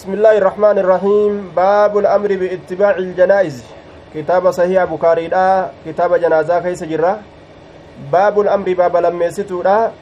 [0.00, 1.52] بسم الله الرحمن الرحيم.
[1.52, 3.64] باب الأمر باتباع الجنائز.
[4.14, 5.68] كتاب صحيح بكاري دا.
[5.86, 7.20] كتاب جنازة كيس جرة
[8.12, 9.92] باب الأمر باب لميستو دا.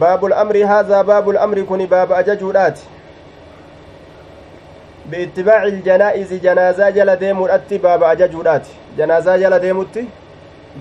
[0.00, 1.02] باب الأمر هذا.
[1.02, 2.78] باب الأمر كن باب أججودات
[5.12, 7.38] باتباع الجنائز جنازة جل ديم
[7.72, 8.66] باب أججودات
[8.98, 10.04] جنازة جل ديمتي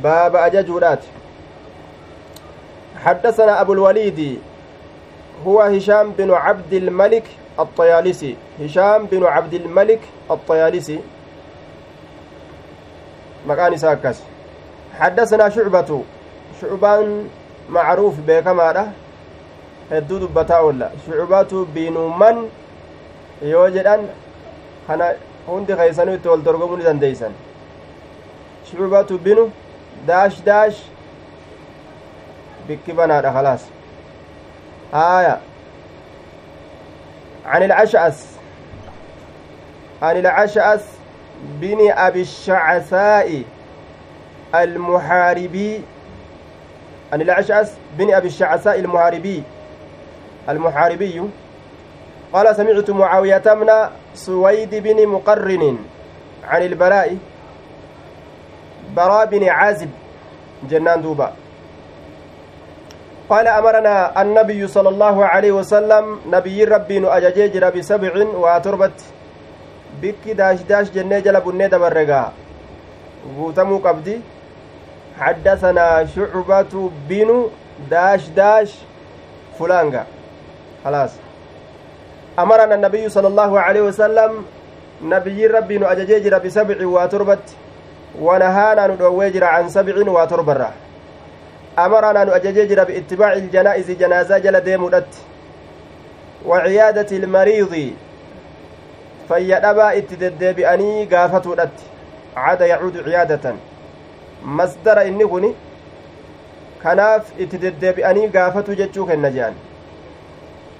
[0.04, 1.04] باب أججودات
[3.04, 4.40] حدثنا أبو الوليد.
[5.48, 7.28] هو هشام بن عبد الملك
[7.62, 10.00] الطيالسي هشام بن عبد الملك
[10.32, 11.00] الطيالسي
[13.48, 14.18] مكان ساكس
[15.00, 16.04] حدثنا شعبة
[16.62, 17.28] شعبان
[17.70, 18.92] معروف بكما
[19.92, 22.38] hedduu dubbataa oolla shucubaatu biinuman
[23.54, 24.06] yoo jedhan
[24.88, 25.10] kana
[25.48, 27.34] hundi keeysanuu itti wal dorgomuu ni dandeeysan
[28.70, 29.44] shucubatu binu
[30.12, 30.80] daash daash
[32.70, 33.68] bikki banaadha khalaas
[34.94, 35.40] آية
[37.46, 38.26] عن العشأس.
[40.02, 40.84] عن العشأس
[41.44, 43.44] بن أبي الشعثاء
[44.56, 45.82] المحاربي.
[47.14, 49.44] عن العشأس بن أبي الشعثاء المحاربي.
[50.50, 51.22] المحاربي.
[52.34, 55.78] قال سمعت معاوية من سويد بن مقرن
[56.44, 57.18] عن البراء
[58.96, 59.90] براء بن عازب
[60.70, 61.34] جنان دوبا.
[63.32, 69.00] قال أمرنا النبي صلى الله عليه وسلم نبي ربي أججيجر بسبع وتربت
[70.02, 72.32] بك داش داش جنة جل بني دبرقا.
[73.38, 74.20] guutamuu qabdi
[75.20, 77.46] حدثنا شعبة بن
[77.90, 78.76] داش داش
[79.60, 80.04] فلانجا
[80.84, 81.12] خلاص.
[82.40, 84.46] أمرنا النبي صلى الله عليه وسلم
[85.04, 87.48] نبي ربي أججيجر بسبع وتربت
[88.22, 89.96] ونهانا ندويجر عن سبع
[91.78, 95.14] وتربرة أمرنا نؤججيجر باتباع الجنائز جنازة جل ديمودت
[96.46, 97.94] وعيادة المريض
[99.28, 101.70] فيدبا اتددبئني قافتودت
[102.36, 103.56] عاد يعود عيادة
[104.46, 105.54] مصدر إني كني
[106.84, 109.54] kanaaf itti deddeebi'anii gaafatu jechuu kenna jehan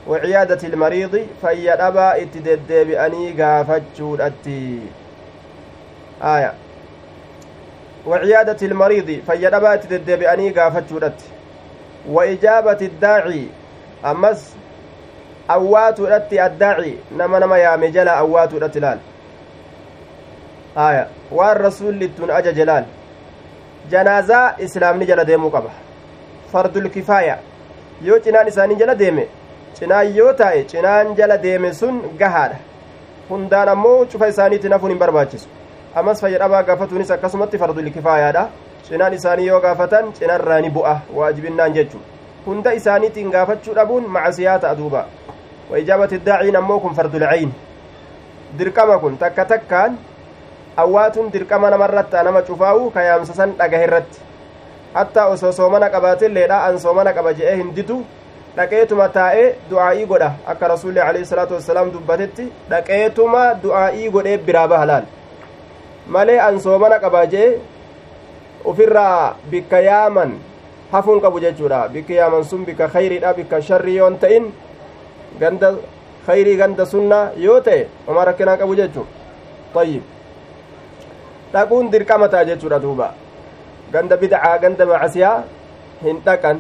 [0.08, 4.82] waciyaadati ilmariidi fayya dhabaa itti deddeebi'anii gaafachuudhatti
[6.32, 6.54] aya
[9.78, 11.26] itti deddeebi'anii gaafachuudhatti
[12.10, 13.52] wa ijaabati iddaaci
[14.04, 14.56] ammas
[15.48, 18.98] awwaatuudhatti addaaci nama nama yaame jala awwaatuudhatti laal
[20.76, 22.86] aya waan rasulli ittun ajaje laal
[23.90, 25.70] janaazaa islaamni jala deemuu qaba
[26.52, 27.38] fardul kifaaya
[28.02, 29.28] yoo cinaan isaanii jala deeme
[29.80, 30.08] cinaan
[35.96, 38.44] ammas fayyadhabaa gaafatuunis akkasumatti fardul kifaayaadha
[38.88, 42.00] cinaan isaanii yoo gaafatan cinarraa ni bu'a waajibinnaan jechuu
[42.46, 45.06] hunda isaaniitiin gaafachuu dhabuun macasiyaa ta'a duuba
[45.72, 47.52] wa ijaabati daaciin ammoo kun fardul cayn
[48.58, 49.98] dirqama kun takka takkaan
[50.78, 54.20] awwaatuun dirqama namarratti nama cufaa'u ka yaamsa san dhagahe irratti
[54.94, 58.04] hattaa osoo soomana qabaatilleedha an soomana qaba je'ee hin didu
[58.58, 64.86] dhaqeetuma taa'ee du'aa'ii godha akka rasuulli alayhi salaatu wassalaam dubbatetti dhaqeetuma du'aa'ii godhee biraa baha
[64.92, 65.06] laal
[66.08, 67.60] malee an soomana qaba je'e
[68.66, 70.38] ufirraa bikka yaaman
[70.92, 74.52] hafuun qabu jechuudha bikka yaaman sun bikka khayriidha bikka sharrii yoon ta'in
[75.40, 75.78] ganda
[76.26, 79.06] khayrii ganda sunna yoo ta'e oma rakkinaa qabu jechuu
[79.74, 80.04] tayyib
[81.54, 83.14] dhaquun dirqama ta'a jechuudha duuba
[83.92, 85.44] ganda bidcaa ganda macasiyaa
[86.04, 86.60] hin dhaqan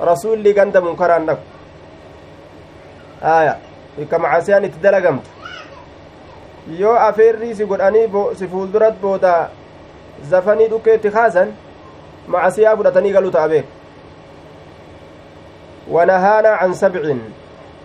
[0.00, 1.44] rasulli ganda munkaraan dhaqu
[3.22, 3.58] aya
[3.98, 5.37] bikka macasiyaan itti dalagamtu
[6.78, 9.50] yoo afeerrii si godhanii si fuuldurat booda
[10.30, 11.52] zafanii dhukkee itti kaasan
[12.28, 13.66] macasiyaa fudhatanii galuu ta'a beek
[15.90, 17.14] ونهانا عن سبع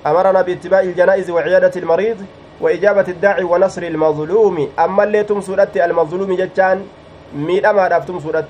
[0.05, 2.25] أمرنا باتباع الجنائز وعيادة المريض
[2.61, 6.85] وإجابة الداعي ونصر المظلوم أما اللي تمسودت المظلوم جتان
[7.35, 8.47] ميدما داف تمسودت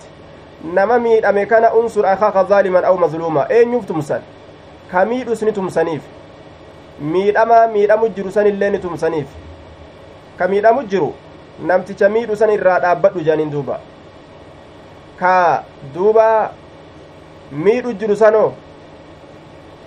[0.66, 4.22] نما ميدame kana unsur akaaka zaaliman aw mazluuma eenyuuf tumsan
[4.91, 6.01] ka miidhus ni tumsaniif
[7.02, 9.28] miidhama miidhamu jiru san illee ni tumsaniif
[10.38, 11.14] ka miidhamu jiru
[11.72, 13.80] namticha miidhu san irraa dhaabbadhu jedhaniin duuba
[15.20, 15.64] ka
[15.96, 16.28] duuba
[17.68, 18.50] miidhu jiru sanoo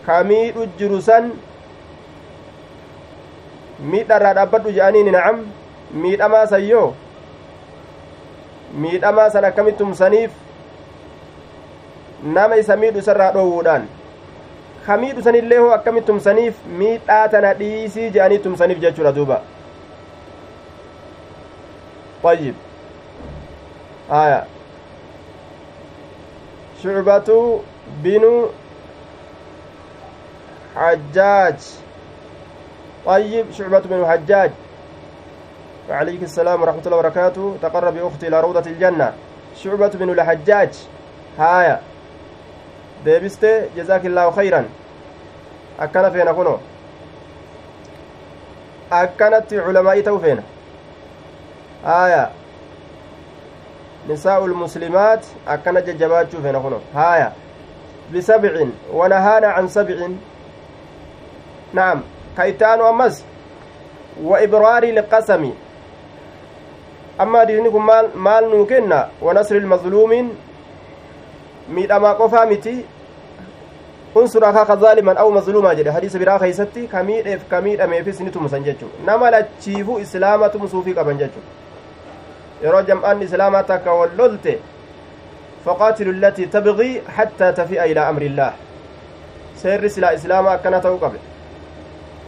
[0.06, 1.30] ka miidhu jiru san
[3.92, 5.42] miidharraa dhaabbadhu jedhaniin nacam
[6.04, 6.88] miidhamaa san yoo
[8.84, 10.30] miidhamaa san akkamitti tumsaniif
[12.38, 13.84] nama isa miidhu isarraa dhoowwuudhaan
[14.86, 19.40] ka miidhu sanillee hoo akkamitti tumsaniif miidhaa tana dhiisii jedhanii tumsaniif jechuudha duuba
[22.22, 22.54] طيب.
[24.10, 24.44] آية.
[26.82, 27.48] شعبة
[28.02, 28.46] بن
[30.76, 31.60] حجاج.
[33.06, 34.50] طيب شعبة بن الحجاج
[35.90, 37.56] وعليك السلام ورحمة الله وبركاته.
[37.62, 39.12] تقرب أختي إلى روضة الجنة.
[39.56, 40.74] شعبة بن الحجاج.
[41.38, 41.80] هايا
[43.06, 44.66] deebiste jazaakillaahu khayran
[45.78, 46.54] akkana feena kuno
[48.90, 50.42] akkanatti culamaa'ii ta'u feena
[55.82, 57.32] jajjabaachuu feena kuno haaya
[58.12, 60.18] bisabcin wanahaana can sabcin
[61.74, 62.02] na'am
[62.36, 63.24] ka itti aanu ammas
[64.24, 65.54] wa ibraari liqasami
[67.18, 67.82] amma hadiisni kun
[68.14, 70.30] maal nuu kenna wa nasri ilmazluumiin
[71.68, 72.84] miidhamaa qofaa miti
[74.14, 78.64] unsur akaaka zaaliman aw mazluumaa jedhe hadiisa biraa keeysatti ka miidheef ka miidhameefis ni tumsan
[78.64, 81.42] jechuu nama lachiifuu islaama tumsuufii qaban jechuu
[82.62, 84.54] yeroo jam'aan islaamaa takka wal lolte
[85.66, 88.52] فقاتلوا التي تبغي حتى تفيء إلى أمر الله.
[89.56, 91.18] سير سلا إسلاما أكنا تو قبل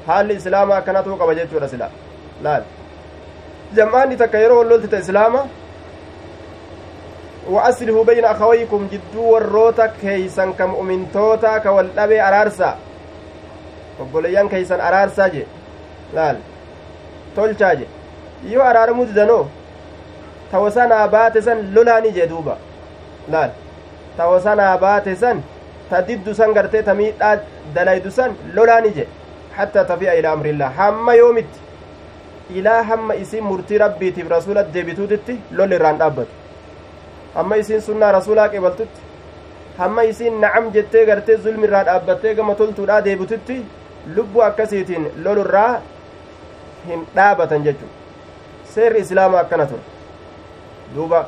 [0.07, 1.89] حال إسلاما أكنا تو قبل جيتشورا سلا
[2.43, 2.63] لا
[3.77, 5.47] جمعاني تكيرو لولت إسلاما.
[7.51, 12.71] وأصلحوا بين أخويكم جدو والروتا كيسان كمؤمنتوتا كوالأبي أرارسا.
[14.03, 15.47] obboleeyyan keeysan araarsaa je
[16.15, 16.37] laal
[17.35, 17.87] tolchaa je
[18.51, 19.47] yoo araaramuu didanoo
[20.51, 22.57] tawasanaa baate san lolaani jee duuba
[23.33, 23.51] laal
[24.19, 25.43] tawasanaa baate san
[25.91, 27.37] ta diddu san gartee ta miidhaa
[27.75, 29.07] dalaydu san lolaani je
[29.57, 31.61] hattaa tafi'a ilaa amrillah hamma yoomitti
[32.61, 36.33] ilaa hamma isin murtii rabbiitiif rasuulat deebituutitti lol irraan dhaabbatu
[37.35, 39.01] hamma isiin sunnaa rasuulaa qebaltutti
[39.79, 43.59] hamma isiin nacam jettee gartee zulmi irraa dhaabbattee gama toltuudhaa deebitutti
[44.17, 45.71] lubbuu akkasiitiin lolurraa
[46.89, 47.87] hin dhaabatan jechu
[48.75, 49.98] seerri islaamaa akkana ture
[50.95, 51.21] duuba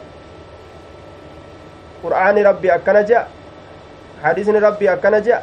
[2.03, 3.23] qur'aani rabbi akkana je'a
[4.23, 5.41] hadiisni rabbi akkana je'a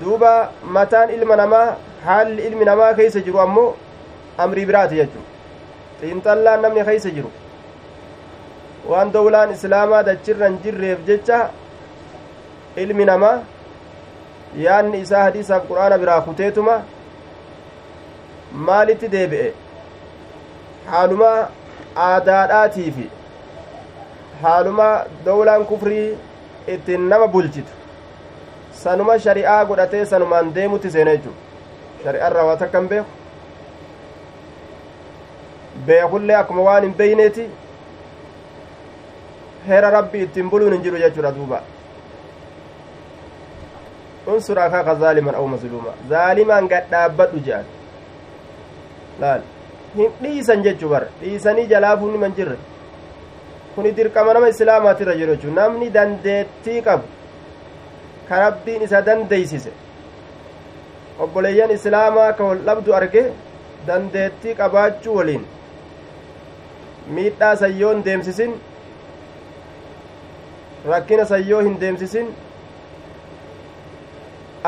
[0.00, 0.32] duuba
[0.76, 1.66] mataan ilma namaa
[2.06, 3.68] haalli ilmi namaa keeysa jiru ammoo
[4.44, 5.20] amrii biraati jechu
[6.00, 7.30] xiinxallaan namni keeysa jiru
[8.90, 11.38] waan dowlaan islaamaa dachirran jirreef jecha
[12.84, 13.36] ilmi namaa
[14.66, 16.76] yaanni isaa hadiisaaf qur'aana biraa kuteetuma
[18.68, 19.48] maalitti deebi'e
[20.92, 21.30] haaluma
[22.06, 23.06] aadaadhaatii fi
[24.42, 24.88] haaluma
[25.26, 26.08] dowlaan kufrii
[26.74, 27.72] ittiin nama bulchitu
[28.82, 33.10] sanuma shari'aa godhatee sanumaan deemutti seena jechuudha shari'arraa waa takka hin beeku
[35.88, 37.48] beekullee akkuma waan hin beeyneeti
[39.68, 41.60] heera rabbi ittiin buluun hin jiru jechuudha duuba
[44.32, 47.66] unsur akaaka zaaliman aw mazluuma zaalimaan gad dhaabbadhu jedhan
[49.22, 49.42] laal
[49.96, 52.56] hin dhiisan jechuu bar dhiisanii jalaafuun niman jirre
[53.74, 57.06] kuni dirqama nama islaamaatirra jiru jechuu namni dandeettii qabu
[58.28, 59.70] ka rabbiin isa dandeeysise
[61.26, 63.22] obboleeyyan islaamaa ka wal dhabdu arge
[63.86, 65.44] dandeettii qabaachuu waliin
[67.18, 68.52] miidhaa sayyoon deemsisin
[70.92, 72.28] rakkina sayyoo hin deemsisin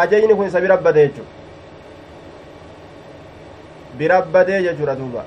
[0.05, 1.23] ajayni kun isa bira badee jechu
[4.01, 5.25] bira badee jechuudha duuba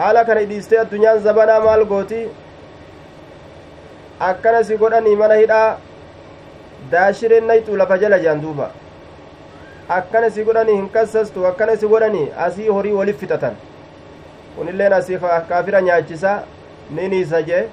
[0.00, 2.20] haala kana dhiistee addunyaan zabanaa maal gooti
[4.26, 5.78] akkana si godhanii mana hidhaa
[6.92, 8.68] daashireen nayxuu lafa jala jean duuba
[9.96, 13.56] akkana si godhanii hin kassastu akkana si godhanii asii horii walif fixatan
[14.56, 16.36] kunilleen asii kaafira nyaachisaa
[16.98, 17.64] ni niisa jee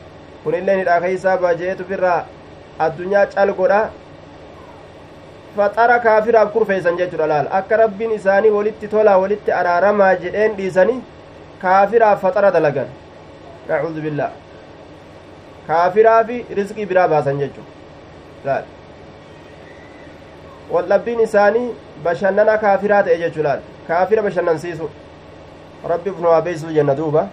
[0.43, 2.19] kunilleen hidhaa keeysaa baaje'eetufirraa
[2.87, 3.81] addunyaa cal godha
[5.57, 10.99] faxara kaafiraaf kurfeeysan jechuudha laal akka rabbiin isaanii walitti tolaa walitti araaramaa jedheen dhiisanii
[11.65, 12.89] kaafiraaf faxara dalagan
[13.69, 14.31] nacuudu billaa
[15.67, 17.71] kaafiraafi rizqii biraa baasan jechuudha
[18.49, 18.65] laal
[20.73, 21.69] waldhabbiin isaanii
[22.03, 24.89] bashannana kaafiraa ta'e jechuu laal kaafira bashannansiisu
[25.91, 27.27] rabbiif nu haa beeysuu jenna duuba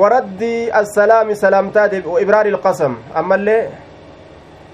[0.00, 3.62] waraddi assalaami salaamtaa deebi ibraari ilqasam ammallee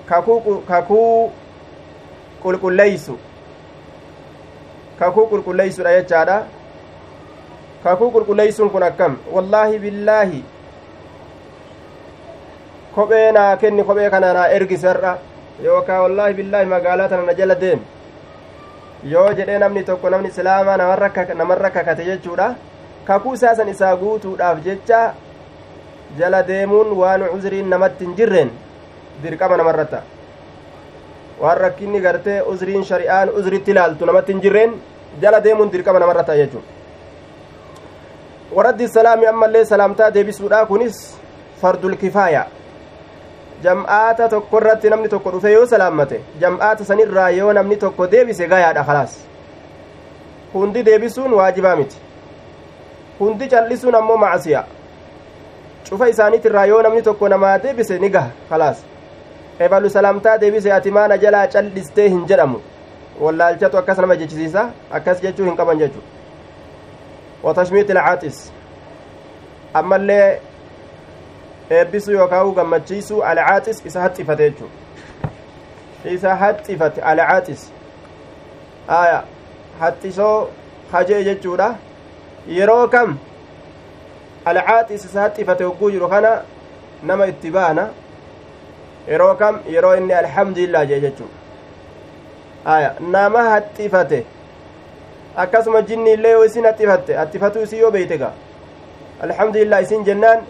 [0.09, 1.31] kakuu
[2.43, 3.19] qulqulleeysu
[4.99, 6.37] kakuu qulqulleeysudha jechaadha
[7.85, 10.45] kakuu qulqulleeysuun kun akkam wallaahi billaahi
[12.95, 15.13] kophee naa kenni kophee kana naa ergisarra
[15.65, 17.81] yookaa wallaahi billaahi magaalaa tana na jala deem
[19.13, 20.77] yoo jedhee namni tokko namni islaamaa
[21.35, 22.55] namarra kakate jechuudha
[23.05, 25.03] kakuu isaasan isaa guutuudhaaf jecha
[26.19, 28.51] jala deemuun waan uzriin namatti hin jirreen
[29.23, 30.03] dirqama namarratta
[31.41, 34.75] waan rakkinni gartee uzriin shari'aan uzritti ilaaltu namatti hin jirreen
[35.23, 36.65] jala deemuun dirqama namarratta jechuun
[38.57, 41.01] waraddi salaami ammallee salaamtaa deebisuudha kunis
[41.63, 42.47] fardul kifaaya
[43.63, 48.85] jam'aata tokko irratti namni tokko dhufe yoo salaammate jam'aata sanirraa yoo namni tokko deebise gayaadha
[48.91, 49.17] khalaas
[50.55, 51.97] hundi deebisuun waajibaa miti
[53.21, 54.65] hundi callisuun ammoo macsiya
[55.89, 58.79] cufa isaaniitirraa yoo namni tokko namaa deebise ni gaha khalaas
[59.59, 62.61] ebalu salaamtaa deebise ati maana jalaa callistee hin jedhamu
[63.21, 66.03] wallaalchatu akkas nama jechisiisa akkas jechuu hin qaban jechu
[67.43, 68.53] watashmiiti ilcaaxis
[69.75, 70.41] ammallee
[71.71, 74.69] eebbisuu yookaan gammachiisuu alcaaxis isa haxxifate jechuu
[76.15, 77.71] isa haxxifate alcaaxis
[78.89, 79.23] aya
[79.81, 80.49] haxxisoo
[80.93, 81.75] hajee jechuudha
[82.59, 83.19] yeroo kam
[84.45, 86.43] alcaaxis isa haxxifate hogguu jiru kana
[87.03, 87.89] nama itti baana
[89.11, 91.29] yeroo kam yeroo inni alhamdulillah jee jechuu
[92.75, 94.19] aya nama haxxifate
[95.43, 98.33] akkasuma jinni illee yoo isin haxxifatte haxxifatuu isii yoo beeyte gaa
[99.27, 100.41] alhamdulillah isin jennaan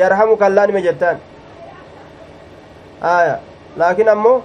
[0.00, 1.18] yarhamuka allaa nime jettaan
[3.10, 3.34] aya
[3.82, 4.38] laakiin ammoo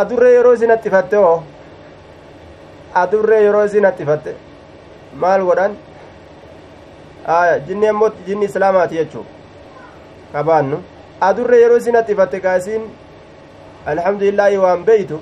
[0.00, 1.38] adurree yeroo isin haxxifatte oo
[3.04, 4.34] adurree yeroo isin haxxifatte
[5.24, 5.72] maal godhan
[7.38, 9.24] aya jinni ammoo jinni islaamaati jechuu
[10.32, 10.78] kabaannu
[11.28, 12.82] adurree yeroo isin haxxifatte gaa isin
[13.92, 15.20] alhamdulillaahi waan beeytu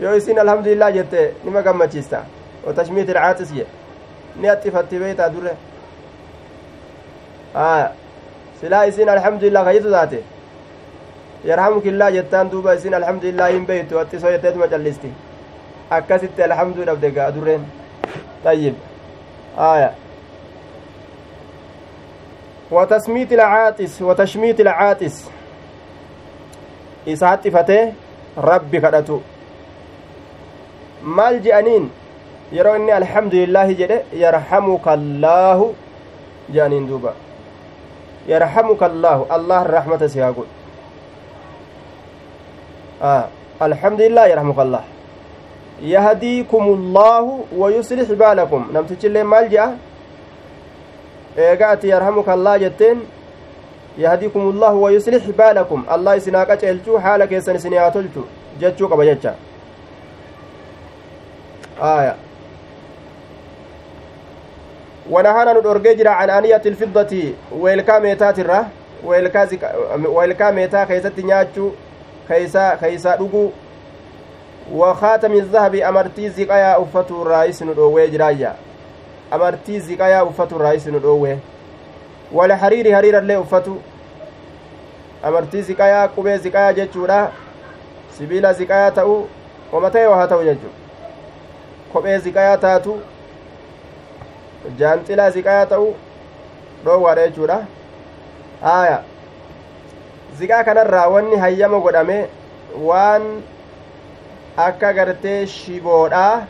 [0.00, 2.22] yoo isin alhamdulillah jette nima gammachiista
[2.66, 3.70] watashmiit ilcaaxis jedhe
[4.40, 5.52] ni haxxifatti beeyta adurre
[7.54, 7.88] aya
[8.60, 10.20] silaa isin alhamdulillah kayyitu taate
[11.44, 15.10] yarhamukillaa jettaan duuba isin alhamdulillah hin beeytu haxxisoo jetteetuma callisti
[15.98, 17.64] akkasitti alhamduu dhabde gaa adurreen
[18.44, 18.74] طيب
[19.58, 19.90] آية
[22.70, 25.16] وتسميت العاطس وتشميت العاطس
[27.06, 27.94] isa haxxifatee
[28.34, 29.22] rabbi kadhatu
[31.18, 31.84] maal je'aniin
[32.56, 35.68] yeroo inni alhamdulillaahi jedhe yarhamuka allaahu
[36.50, 37.14] je'aniin duuba
[38.32, 40.50] yarhamuka allaahu allah rahmata si haa godhu
[43.68, 44.84] alhamdulillah yarhamuka allah
[45.94, 49.68] yahdiikum allaahu wayuslix baalakum namtichillee maal je'a
[51.36, 53.00] eega ati yarhamuka allah jetteen
[53.98, 58.26] yahdikum allahu wayuslix baalakum allah isinaa qaceelchuu haala keessan isinii haa tolchu
[58.60, 59.34] jechuu qaba jecha
[61.80, 62.16] aya
[65.10, 68.68] ونهانا ندورجي جرا عن آنية الفضة ويلكا ميتات الرا
[69.04, 69.74] ويلكا زك...
[70.06, 71.70] ويلكا ميتا كيسة نياتشو
[72.28, 73.50] كيسا كيسا دغو
[74.72, 78.65] وخاتم الذهب أمرتي زكايا أفتو الرئيس ندوه
[79.32, 81.38] جرايا أمرتي زكايا أفتو الرئيس ندوه
[82.32, 83.82] wala hariiri hariirallee uffatu
[85.22, 87.32] amartii ziqayaa qubee ziqayaa jechuudha
[88.18, 89.28] sibiila ziqayaa ta'u
[89.72, 90.70] wama ta'e waa ta'u jechu
[91.92, 92.98] kophee ziqayaa taatu
[94.78, 95.94] jaanxilaa ziqayaa ta'u
[96.84, 97.66] dhoowwaadha jechuudha
[98.74, 99.02] aaya
[100.38, 102.28] ziqaa kanarraa wanni hayyama godhame
[102.90, 103.42] waan
[104.56, 106.46] akka gartee shiboodhaa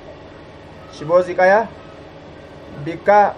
[0.99, 1.67] shiboo ziqaya
[2.85, 3.35] bikka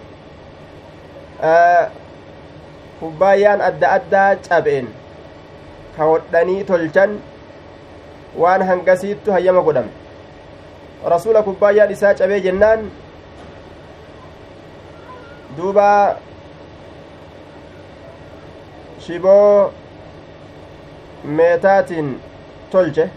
[2.99, 4.87] kubbaayyaan adda addaa cabeen
[5.97, 7.19] ka hodhanii tolchan
[8.43, 9.91] waan hangasiittu hayyama godhame
[11.13, 12.91] rasuula kubbaayyaan isaa cabee jennaan
[15.57, 15.87] duuba
[19.05, 19.71] shiboo
[21.39, 22.11] meetaatiin
[22.71, 23.09] tolche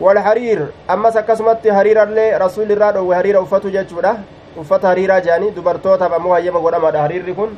[0.00, 4.12] walhariir ammas akkasumatti hariirallee rasuulli irraa dhowwe hariira uffatu jechuudha
[4.56, 7.56] uffata hariiraa jedhanii dubartootaaf ammoo hayyama godhamaadha hariirri kun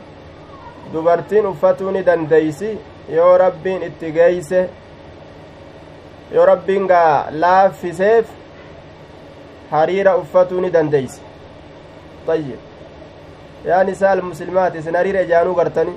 [0.93, 2.79] dubartiin uffatuu ni dandeeysi.
[3.09, 4.69] Yoo rabbiin itti geeyse
[6.35, 8.27] yoo rabbiin gaa laaffiseef
[9.71, 11.21] hariira uffatuu ni dandeeysi.
[12.29, 12.61] Ayyib
[13.65, 14.17] yaa nisaa
[14.79, 15.93] isin hariira ijaanuu gartani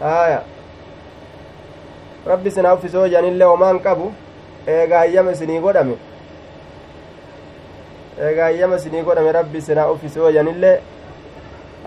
[0.00, 0.42] aya
[2.26, 4.12] rabbi isinaa uffisoo jedhanillee homaan qabu
[4.66, 6.09] eegaa hayyama isinii godhame.
[8.26, 10.76] Eegaa hayyama isinii godhame rabbi isinaa uffisoo jedhanillee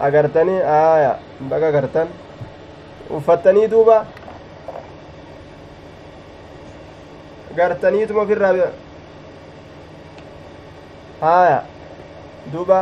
[0.08, 1.12] agartanii aya
[1.50, 2.08] baga gartan
[3.18, 3.98] uffattanii duuba
[7.58, 8.54] gartaniituma ofirraa
[11.22, 11.60] haya
[12.54, 12.80] duuba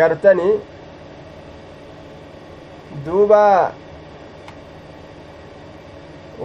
[0.00, 0.54] gartanii
[3.06, 3.40] duuba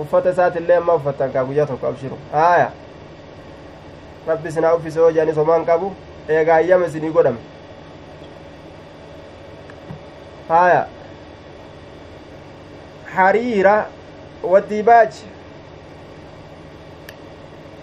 [0.02, 2.72] uffata isaatillee amma uffattan kaa guyyaa tokko abshiru haya
[4.28, 5.94] rabbi isinaa uffise hoo jedhanis homaan qabu
[6.30, 7.38] eegaa hayyama isinii godhame
[10.50, 10.86] haya
[13.16, 13.76] hariira
[14.44, 15.14] والديباج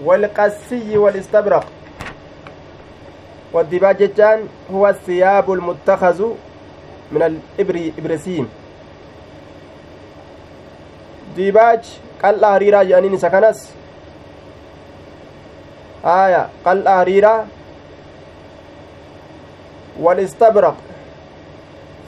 [0.05, 1.67] والقسي والاستبرق
[3.53, 6.25] والديباج جتان هو الثياب المتخذ
[7.13, 8.49] من الإبر إبرسيم
[11.37, 11.85] ديباج
[12.23, 13.31] qal'aa hariiraa jedhaniin isa
[16.65, 17.47] qal'aa hariiraa
[20.05, 20.77] walistabraq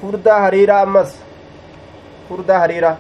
[0.01, 1.11] furdaa hariiraa ammas
[2.29, 2.97] furdaa hariiraa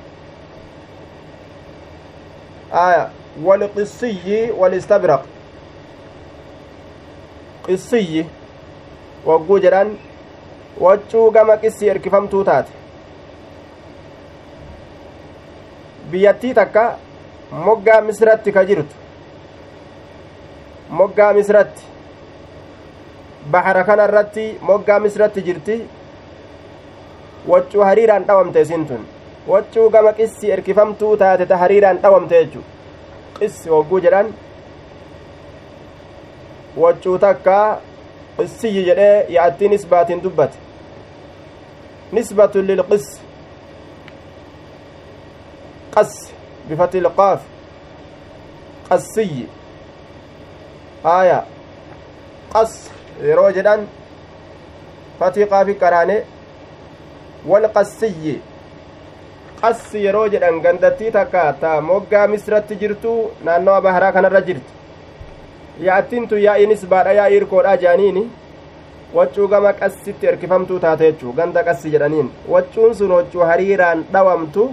[2.73, 3.11] aya
[3.47, 5.23] walqissiyyi walistabraq
[7.67, 8.23] qissiyyi
[9.27, 9.89] wagguu jedhan
[10.81, 12.73] waccuu gama qissii erkifamtuu taate
[16.11, 16.85] biyyattii takka
[17.67, 18.95] moggaa misratti ka jirtu
[20.99, 21.83] moggaa misratti
[23.53, 25.77] bahara kana irratti moggaa misratti jirti
[27.53, 29.05] waccuu hariiraan dhawamte isin tun
[29.53, 32.65] waccuu gama qissi erkifamtuu taate ta hariiraan dhawamte jechu
[33.39, 34.33] qissi hogguu jedhan
[36.85, 37.61] waccuu takka
[38.41, 40.59] qissiyyi jedhee yaa'attii nisbaatiin dubbate
[42.19, 43.21] nisbatun lilqissi
[45.95, 46.13] qas
[46.71, 47.41] بفتح القاف
[48.91, 49.47] قسي
[51.05, 51.45] آية
[52.55, 52.91] قص
[53.29, 53.81] yeroo jedhan
[55.19, 56.17] fatii qaafi qaraane
[57.51, 58.35] walqassiyyi
[59.61, 63.13] qassi yeroo jedhan gandattii takka ta moggaa misratti jirtu
[63.49, 64.73] naannawa baharaa kanarra jirti
[65.87, 68.23] yaa'attiintu yaa'iinis baadha yaa'ii irkoodha jedhaniini
[69.19, 74.65] waccuu gama qassitti erkifamtuu taate jechuu ganda qassi jedhaniin waccuun sun waccuu hariiraan dhawamtu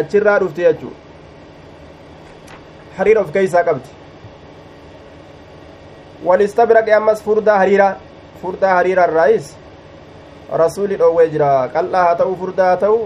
[0.00, 0.92] achirraa dhufti jechuu
[2.98, 3.88] hariira of keeysaa qabdi
[6.24, 7.96] walistabraqe ammas furdaa hariira
[8.42, 9.54] furdaa hariira irraayis
[10.62, 12.98] rasuli dhoowwee jira qal'aa haa ta'u furdaa haa ta'u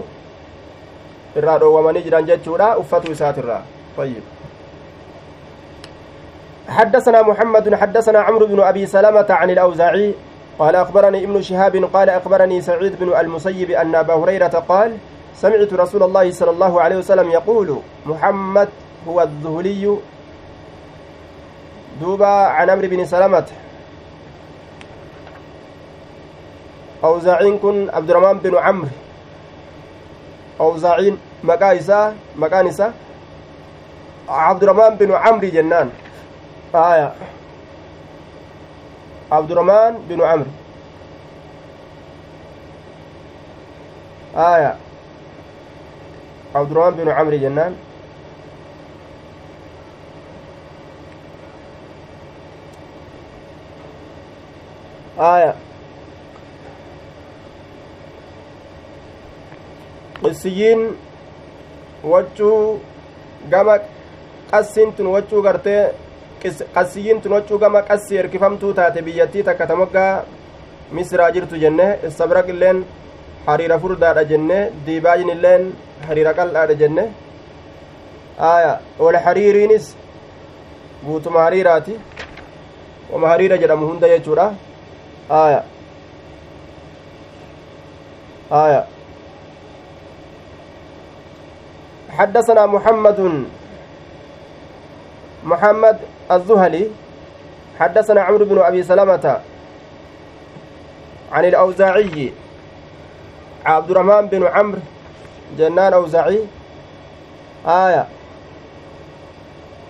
[1.35, 3.61] irraa dhoowwamanii jiran jechuudha uffatu isaatirraa
[3.97, 4.23] طيب
[6.69, 10.13] حدثنا محمد حدثنا عمرو بن أبي سلمة عن الأوزاعي
[10.59, 14.97] قال أخبرني ابن شهاب قال أخبرني سعيد بن المسيب أن أبا هريرة قال
[15.35, 18.69] سمعت رسول الله صلى الله عليه وسلم يقول محمد
[19.07, 19.97] هو الذهلي
[22.01, 23.45] دوبا عن عمرو بن سلمة.
[27.03, 28.89] أوزاعين كن عبد الرحمن بن عمرو.
[30.59, 32.93] أوزاعين مكايسا مكانسا
[34.29, 35.89] عبد الرحمن بن عمرو جنان.
[36.75, 37.13] آية.
[39.31, 40.51] عبد الرحمن بن عمرو.
[44.37, 44.75] آية.
[46.55, 47.73] عبد الرحمن بن عمرو جنان.
[55.21, 55.53] آية
[60.23, 60.81] qissiyyiin
[62.11, 62.79] waccuu
[63.51, 63.75] gama
[64.51, 65.81] qassiin tun waccuu gartee
[66.75, 70.23] qassiyyiin tun waccuu gama qassii erkifamtuu taate biyyattii takka ta moggaa
[70.97, 72.77] misraa jirtu jenne istabraq illeen
[73.47, 75.63] hariira furdaadha jenne diibaayin illeen
[76.07, 77.03] hariira qal'aadha jenne
[78.53, 79.85] aya wal hariiriinis
[81.05, 81.93] guutuma hariiraati
[83.11, 84.45] wama hariira jedhamu hunda jechuudha
[85.31, 85.63] aya
[88.51, 88.83] aya
[92.11, 93.47] حدثنا محمد
[95.43, 95.97] محمد
[96.31, 96.91] الزهلي.
[97.79, 99.25] حدثنا عمرو بن أبي سلمة
[101.31, 102.33] عن الأوزاعي
[103.65, 104.83] عبد الرحمن بن عمرو
[105.57, 106.45] جنان أوزاعي.
[107.65, 108.05] آية.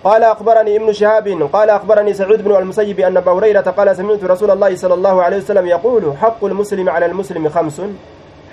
[0.04, 4.50] قال أخبرني ابن شهاب قال أخبرني سعيد بن المسيب أن أبا هريرة قال سمعت رسول
[4.50, 7.82] الله صلى الله عليه وسلم يقول حق المسلم على المسلم خمس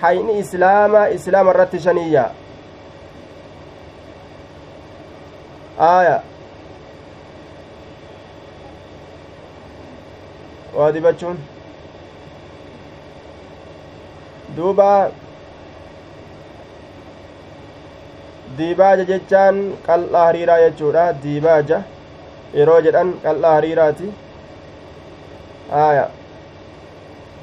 [0.02, 2.32] حين إسلام إسلام الرت شنية.
[5.80, 6.22] آية.
[10.78, 11.38] waadibachuun
[14.56, 15.12] duuba
[18.60, 21.04] diibaaja jechaan qal'aa hariiraa jechuudha.
[21.24, 21.82] Diibaaja
[22.60, 24.14] yeroo jedhan qal'aa hariiraati.
[25.88, 26.06] Aya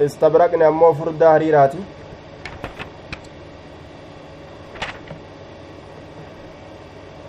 [0.07, 1.83] istabraqni ammoo furdaa hariiraati.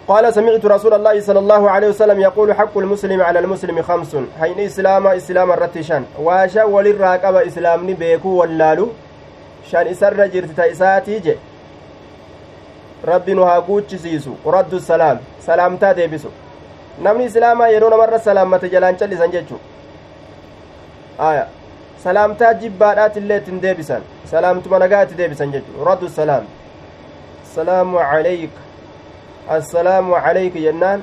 [0.09, 4.61] قال سمعت رسول الله صلى الله عليه وسلم يقول حق المسلم على المسلم خمس حين
[4.61, 8.89] إسلام إسلام الرتشان واشا وللراقب إسلامني بيكو واللالو
[9.71, 11.35] شان إسر جرت تيساتي جي
[13.13, 16.31] rabbi nu haa guuchisiisu raddu salaam salaamtaa deebisu
[17.07, 19.61] namni islaamaa yeroo namarra salaammate jalaan callisan jechuu
[21.19, 21.45] aya
[22.05, 26.45] salaamtaa jibbaadhaatillee ittiin deebisan salaamtuma nagaa itti deebisan jechuu raddu salaam
[27.45, 28.61] assalaamu calayka
[29.59, 31.01] assalaamu calayka jennaan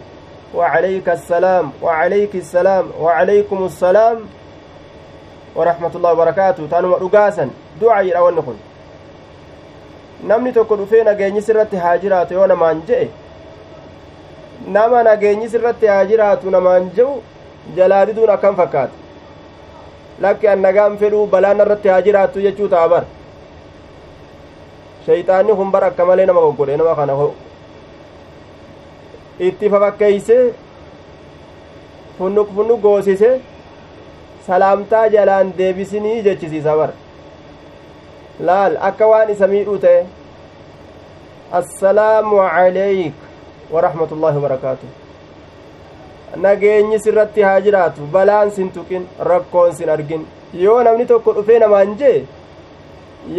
[0.56, 4.18] وعليك السلام وعليك السلام وعليكم السلام
[5.56, 7.50] warahmatullahi wabarakaatu taanuma dhugaasan
[7.82, 8.58] du'aayidha wanni kun
[10.32, 13.08] namni tokko dhufee nageenyi sirratti haa jiraatu yoo namaan je'e
[14.78, 17.12] nama nageenyi sirratti haa jiraatu namaan je'u
[17.80, 18.94] jalaa diduun akkam fakkaata
[20.26, 23.04] lakki an nagaan fedhuu balaan irratti haa jiraattu jechuu ta'a bar
[25.08, 27.18] shayxaanni kun bar akka malee nama goggodhe nama kana
[29.50, 30.38] itti fafakkeeyse
[32.18, 33.32] funnuk funnuk goosise
[34.48, 36.92] salaamtaa jalaan deebisinii jechisiisa bar
[38.39, 40.06] laal akka waan isa miidhuu ta'e
[41.60, 43.13] assalaamu calayk
[43.74, 44.88] warahmatullaahi wabarakaatu
[46.45, 50.26] nageenyi sirratti haa jiraatu balaan sin tuqin rakkoon sin argin
[50.63, 52.17] yoo namni tokko dhufee namaan jee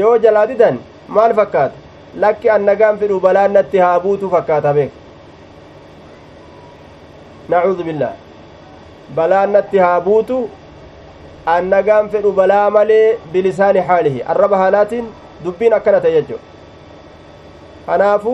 [0.03, 0.79] yoo jalaa didan
[1.09, 1.77] maal fakkaata
[2.25, 4.93] lakki an nagaan fedhu balaan natti haa buutu fakkaata beek
[7.49, 8.15] nacuudu billaah
[9.19, 10.39] balaan natti haa buutu
[11.55, 15.07] an nagaan fedhu balaa malee bilisaani haalihi arraba haalaatiin
[15.45, 16.45] dubbiin akkana ta'e jechuudha
[17.87, 18.33] kanaafu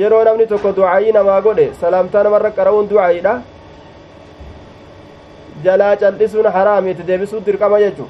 [0.00, 3.34] yeroo namni tokko du'aayii namaa godhe salaamtaa namarra qara'uun du'aayiidha
[5.64, 8.08] jalaa cal'isuun haraamiiti deebisuun dirqama jechu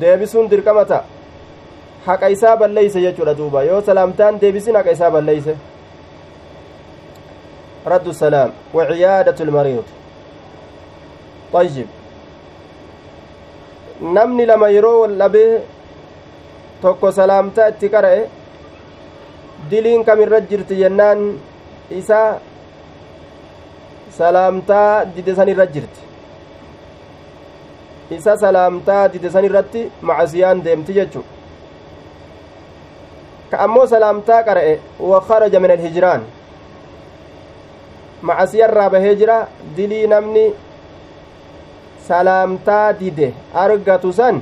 [0.00, 1.04] deebisuun dirqama ta'a
[2.06, 5.54] haqa isaa balleeyse jechuudha duuba yoo salaamtaan deebisin haqa isaa balleeyse
[7.86, 9.84] رد السلام وعيادة المريض
[11.52, 11.86] طيب
[14.00, 15.62] namni lama yeroo wal dhabee
[16.82, 18.22] tokko salaamtaa itti qara'e
[19.70, 21.20] diliin kamirra jirti jennaan
[22.00, 22.20] isa
[24.18, 26.00] salaamtaa dide san irra jirti
[28.18, 31.22] isa salaamtaa dide san irratti macasiyaan deemti jechu
[33.50, 34.74] ka ammoo salaamtaa qara'e
[35.10, 36.22] wa kharaja min alhijraan
[38.22, 39.38] macasiyarraa bahee jira
[39.76, 40.44] dilii namni
[42.08, 43.28] salaamtaa dide
[43.64, 44.40] argatu san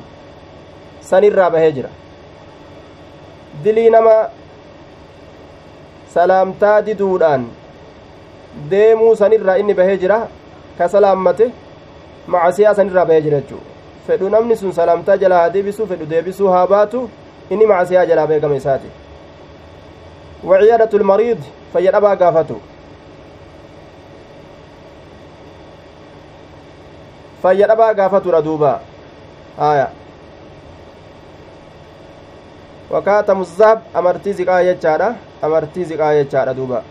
[1.10, 1.90] sanirraa bahee jira
[3.64, 4.14] dilii nama
[6.14, 7.44] salaamtaa diduudhaan
[8.70, 10.18] deemuu sanirraa inni bahee jira
[10.78, 11.46] ka salaammate
[12.34, 13.62] macasiyaa sanirraa bahee jira jechuu
[14.06, 17.06] fedhu namni sun salaamtaa jalaa haa deebisuu fedhu deebisuu haa baatu
[17.50, 18.90] inni macasiyaa jalaa beekama isaati
[20.50, 21.40] waciyaadatu lmariid
[21.72, 22.60] fayya dhabaa gaafatu
[27.42, 28.80] fayya dhabaa gaafatudha duuba
[29.58, 29.86] aya
[32.90, 36.82] wakaatamu zahab amartii ziqaa jechaadha amartii ziqaa jechaadha duuba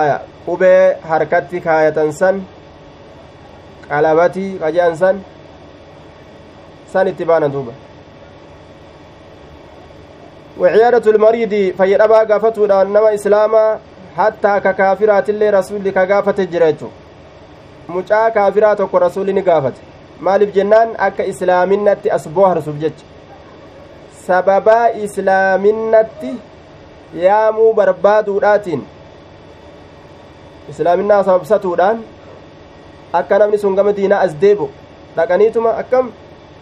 [0.00, 0.16] aya
[0.46, 2.42] qubee harkatti kaayatan san
[3.88, 5.24] qalabatii qajean san
[6.92, 7.72] san itti baanan duuba
[10.60, 13.78] وعيادة المريض فيدبا غافتو نما إسلاما
[14.16, 16.88] حتى ككافرات اللي رسول كغافة جريتو
[17.88, 19.80] mucaa kaafiraa tokko rasuulli ni gaafate
[20.20, 23.04] maaliif jennaan akka islaaminatti as boharsuuf jecha
[24.26, 26.32] sababaa islaaminatti
[27.22, 28.82] yaamuu barbaaduudhaatiin
[30.70, 32.04] islaaminaa sababsatuudhaan
[33.20, 34.70] akka namni sun gama diinaa as deebu
[35.16, 36.12] dhaqaniituma akkam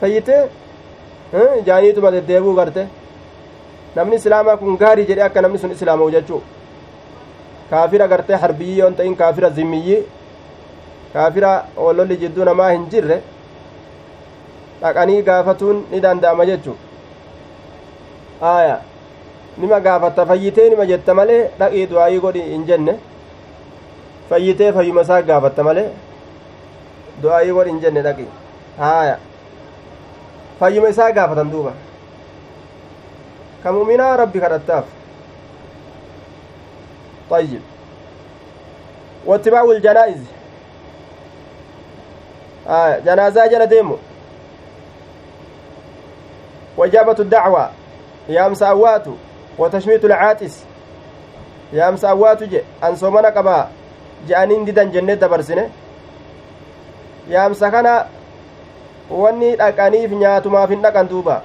[0.01, 0.41] fayyitee
[1.67, 2.87] jaaniituma deddeebuu garte
[3.97, 6.43] namni islaamaa kun gaarii jedhe akka namni sun islaama'u jechuu
[7.71, 10.01] kaafira gartee harbiyyii yoon ta'in kaafira zimmiyyii
[11.13, 13.17] kaafira ollolli jidduu namaa hin jirre
[14.83, 16.77] dhaqanii gaafatuun ni danda'ama jechu
[18.53, 18.77] aya
[19.59, 22.95] nima gaafatta fayyitee nima jetta malee dhaqii du'aayii godhi hin jenne
[24.31, 25.89] fayyitee fayyuma isaa gaafatta malee
[27.23, 28.29] du'aayii godhi hin jenne dhaqii
[28.79, 29.19] haya
[30.61, 31.73] fayyuma isaa gaafatan duuba
[33.63, 34.97] ka mu'minaa rabbi kadhattaaf
[37.31, 37.63] طيب
[39.27, 40.23] واتباع الجنائز
[42.71, 43.97] آه جنازة جل ديمو
[46.77, 47.71] وإجابة الدعوة
[48.29, 49.05] يا مساوات
[49.59, 50.65] وتشميت العاتس
[51.73, 53.69] يا مساوات جي أن صومنا قبا
[54.29, 55.69] جانين ديدان جنة دبرسنه
[57.29, 58.07] يا مسكنا
[59.11, 61.43] wanni dhaqaniif nyaatumaaf hin dhaqan duuba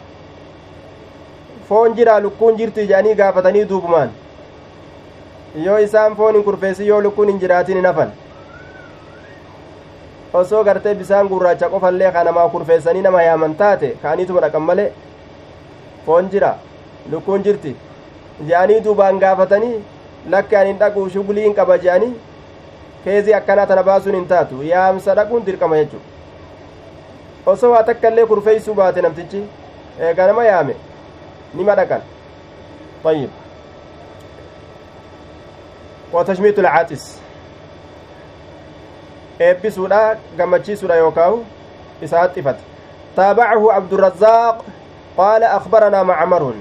[1.69, 4.11] foon jira lukkuun jirti jedhanii gaafatanii duubumaan
[5.63, 8.11] yoo isaan foon hin kurfeessi yoo lukkuun hin jiraatin hin hafan
[10.37, 14.87] osoo gartee bisaan gurraacha qofallee ka namaa kurfeessanii nama yaaman taate kaaniituma dhaqan malee
[16.05, 16.53] foon jira
[17.11, 17.75] lukkuun jirti
[18.47, 19.75] je'anii duubaan gaafatanii
[20.35, 22.11] lakki ani hin dhaqu shugulii hin qaba je'anii
[23.05, 28.73] keezii akkanaa tana baasuun hin taatu yaamsa dhaquun dirqama jechuudha osoo waa takka illee kurfeeysuu
[28.81, 29.43] baate namtichi
[30.09, 30.75] eega nama yaame
[31.53, 32.11] nima dhaqan
[33.05, 33.29] طيب
[36.13, 37.17] وتشميت العاطس
[39.39, 40.95] eebbisuudha gammachiisuudha
[42.03, 42.55] إفت
[43.17, 44.65] تابعه عبد الرزاق
[45.17, 46.53] قال أخبرنا معمر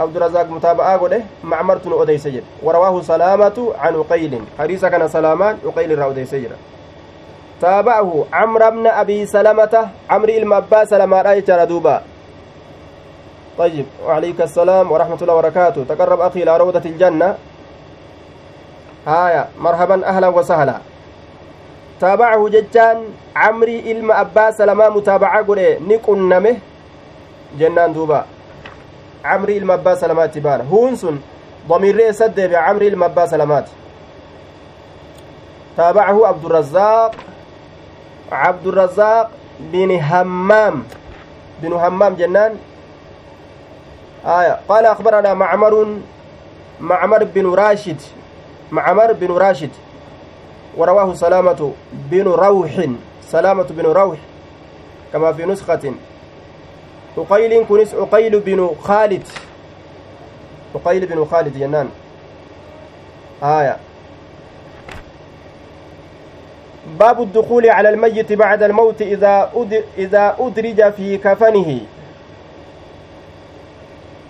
[0.00, 5.58] عبد الرزاق متابعة قوله معمر تن أديس جد ورواه سلامة عن أقيل حديث كان سلامان
[5.64, 6.56] أقيل را أديس جد
[7.60, 12.02] تابعه عمرو بن أبي سلمة عمرو المبا سلمة رأيت ردوبا
[13.58, 17.36] طيب وعليك السلام ورحمة الله وبركاته تقرب أخي إلى روضة الجنة
[19.06, 20.76] هايا مرحبا أهلا وسهلا
[22.00, 22.98] تابعه ججان
[23.36, 26.56] عمري إلما أبا سلمة متابعة قوله نقنمه
[27.58, 28.24] جنان دوبا
[29.24, 31.18] عمري إلما أبا سلمة تبان هون سن
[31.68, 33.66] ضمير سد بعمري إلما أبا سلمات
[35.76, 37.14] تابعه عبد الرزاق
[38.32, 40.84] عبد الرزاق بن همام
[41.62, 42.52] بن همام جنان
[44.26, 45.86] آية قال أخبرنا معمر
[46.80, 48.00] معمر بن راشد
[48.72, 49.70] معمر بن راشد.
[50.76, 52.86] ورواه سلامة بن روح
[53.22, 54.18] سلامة بن روح
[55.12, 55.92] كما في نسخة.
[57.18, 59.22] عقيل كنس عقيل بن خالد.
[60.74, 61.88] عقيل بن خالد جنان.
[63.42, 63.76] آية.
[66.98, 69.52] باب الدخول على الميت بعد الموت إذا
[69.98, 71.80] إذا أدرج في كفنه.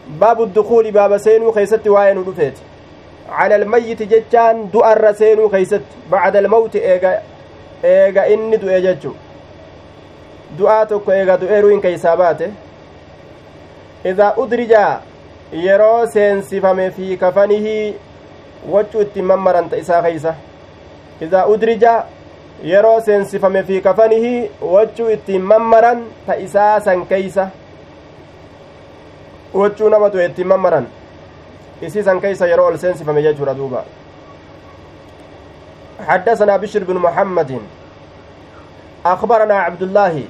[0.08, 2.54] باب الدخول باب سينو خيست وين ودفيت
[3.38, 7.12] على الميت جتان دؤر سينو خيست بعد الموت إيغا
[7.84, 9.12] إيغا إني دؤي جتشو
[10.58, 12.46] du'aa tokko eega du'eeruu hin keeysaa baate
[14.10, 14.82] idaa udrija
[15.66, 17.94] yeroo seensifame fi kafanihii
[18.74, 20.34] wachuu ittiin mammaranta isaa keeysa
[21.26, 21.94] idaa udrija
[22.72, 27.48] yeroo seensifame fi kafanihii wachuu ittiin mammaran ta isaa san keeysa
[29.54, 30.86] wachuu nama du'e ittiin mammaran
[31.82, 33.84] isii san keeysa yeroo ol seensifame jechuudha duuba.
[36.02, 37.60] حدثنا بشر بن محمد
[39.06, 40.24] أخبرنا عبد الله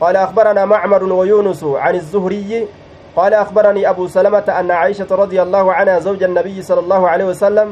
[0.00, 2.68] قال أخبرنا معمر ويونس عن الزهري
[3.16, 7.68] قال أخبرني أبو سلمة أن عائشة رضي الله عنها زوج النبي صلى الله عليه وسلم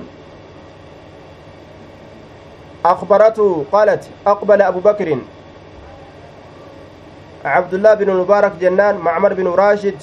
[2.85, 5.19] أخبرته قالت أقبل أبو بكر.
[7.45, 10.01] عبد الله بن المبارك جنان معمر بن راشد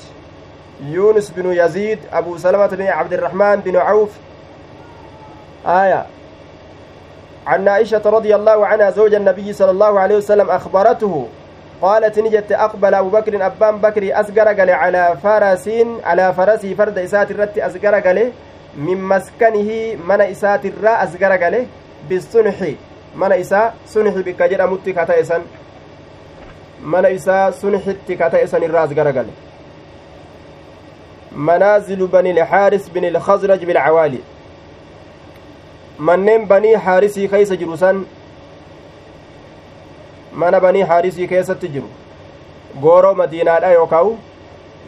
[0.82, 4.10] يونس بن يزيد أبو سلمة بن عبد الرحمن بن عوف.
[5.68, 6.06] آية.
[7.48, 11.28] عن عائشة رضي الله عنها زوج النبي صلى الله عليه وسلم أخبرته
[11.82, 15.70] قالت نجت أقبل أبو بكر أبان بكر أسقر على فرس
[16.04, 18.32] على فرسي فرد إسات الرت أسقر
[18.78, 21.66] من مسكنه من إسات الراء أسقر
[22.10, 22.56] بالصنح.
[23.16, 25.42] من إسا صنح بك جرى متك تيسن
[26.84, 29.26] من إسا صنح تكتيسن الراء أسقر
[31.36, 34.20] منازل بني الحارس بن الخزرج بالعوالي
[36.02, 37.98] manneen banii haarisii keeysa jiru san
[40.34, 41.90] mana banii haarisii keessatti jiru
[42.86, 44.10] gooroo madiinaadha yookaan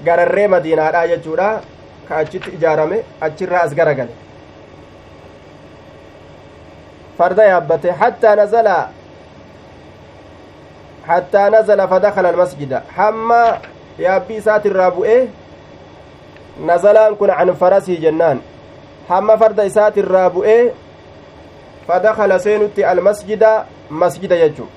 [0.06, 1.50] gararree madiinaadha jechuudha
[2.08, 4.14] ka achitti ijaarame achirraa as garagale
[7.18, 8.76] farda yaabbate hattaa nazala
[11.08, 13.42] hattaa nazala fadakala almasjida hamma
[14.08, 15.22] yaabbii isaatirraa bu'ee
[16.60, 18.42] nazalaan kun can farasii jennaan
[19.10, 20.74] hamma farda isaatirraa bu'ee
[21.88, 24.68] fadakala seenutti almasjida masjida jechu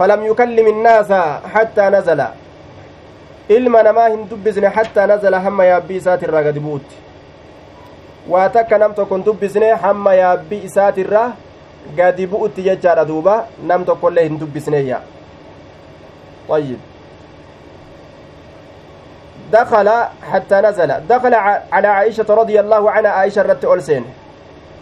[0.00, 1.12] فلم يكلم الناس
[1.52, 2.24] حتى نزل
[4.30, 6.96] dubbisne hattaa nazala hamma yaabbii isaatirraa gadi bu'utti
[8.28, 11.32] waa takka nam tokko hin dubbisne hamma yaabbii isaatirraa
[11.96, 15.00] gadi bu'utti jechaadha duuba nam tokkollee hin dubbisneeyya
[16.48, 16.78] طيب
[19.52, 19.88] دخل
[20.32, 20.90] حتى نزل.
[21.08, 21.34] دخل
[21.72, 24.04] على عائشة رضي الله عنها عائشة رت أولسين.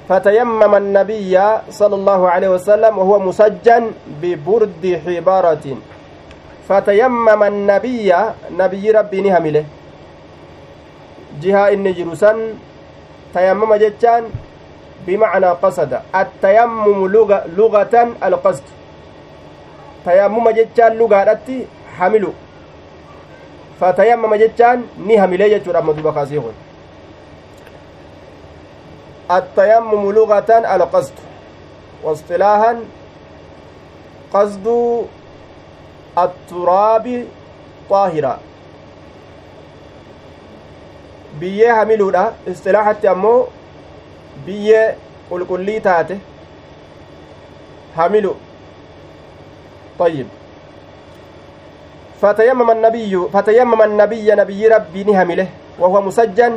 [0.09, 1.35] فتيمم النبي
[1.71, 3.91] صلى الله عليه وسلم وهو مسجن
[4.23, 5.67] ببرد حبارة.
[6.69, 8.15] فتيمم النبي
[8.51, 9.65] نبي ربي نهمله.
[11.43, 12.33] جهة إن جرسا
[13.35, 14.25] تيمم جتان
[15.07, 15.93] بمعنى قصد.
[16.15, 18.67] التيمم لغة, لغة القصد.
[20.05, 21.49] تيمم جتان لغة
[21.99, 22.33] حملوا.
[23.81, 26.55] فتيمم جتان نهمله جتان رمضوا بخاسيخون
[29.31, 31.17] التيمم لغة القصد.
[32.03, 32.73] واصطلاحا
[34.35, 34.67] قصد
[36.19, 37.25] التراب
[37.91, 38.39] طاهرا.
[41.41, 43.49] biyyee hamiluudha istilaaxatti ammoo
[44.47, 44.97] biyyee
[45.31, 46.17] qulqullii taate
[47.97, 48.33] hamilu
[49.99, 50.38] طيب.
[52.23, 55.47] فتيمم النبي فتيمم النبي نبي ربي نهمله
[55.79, 56.53] وهو مسجن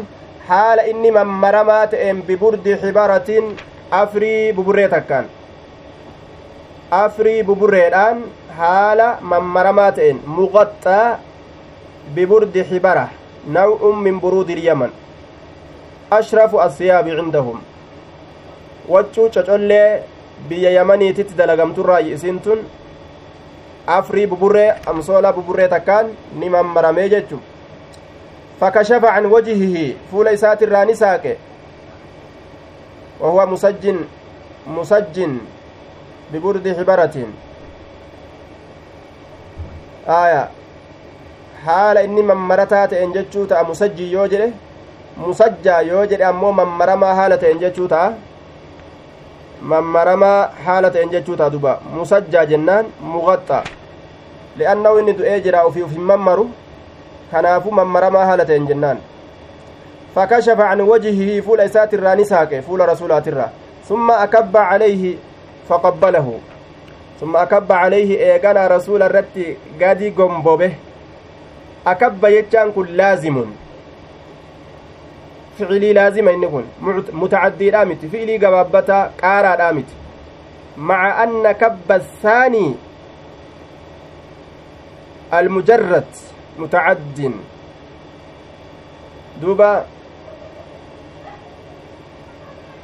[0.47, 3.51] haala inni mammaramaa ta'een biburdi xibaratin
[3.99, 5.25] afrii buburree takkaan
[6.99, 8.23] afrii buburreedhaan
[8.59, 11.19] haala mammaramaa ta'en muqaxxaa
[12.15, 13.05] biburdi xibara
[13.57, 14.91] naw'un min buruudi ilyaman
[16.19, 17.61] ashrafu assiyaabi cindahum
[18.93, 20.03] waccuu cocollee
[20.49, 22.65] biyya yamaniititti dalagamturraayi isiin tun
[23.87, 27.39] afrii buburree amsoola buburree takkaan ni mammaramee jechu
[28.59, 31.37] fakashafa can wajihihi fuula isaatirraa ni saaqe
[33.19, 34.05] wahuwa musajjin
[34.67, 35.39] musajjin
[36.31, 37.31] biburdi xibaratiin
[40.07, 40.47] aya
[41.65, 44.51] haala inni mammarataa ta'en jechuu ta'a musajjii yoo jedhe
[45.17, 48.13] musajjaa yoo jedhe ammoo mammaramaa haala ta'en jechuu ta'a
[49.61, 53.63] mammaramaa haala ta'en jechuu ta'a duba musajjaa jennaan muqaxxa
[54.57, 56.49] li'annahu inni du'ee jira ufii uf hin mammaru
[57.31, 58.97] kanaafuu mammaramaa haala ta'en jennaan
[60.15, 63.49] fakashafa can wajihihi fuula isaatirraa ni saaqe fuula rasuulaatirraa
[63.87, 65.17] summa akabba calayhi
[65.69, 66.39] faqabbalahu
[67.19, 70.71] summa akabba calayhi eeganaa rasuula irratti gadi gombobe
[71.85, 73.53] akabba jechaan kun laazimun
[75.57, 76.65] ficilii laazima inni kun
[77.21, 79.93] mutacaddiidhaa miti fi'ilii gabaabbataa qaaraadhaa miti
[80.89, 82.71] maca anna kabba saanii
[85.39, 86.11] almujarrad
[86.57, 87.35] mutacaddin
[89.41, 89.69] duuba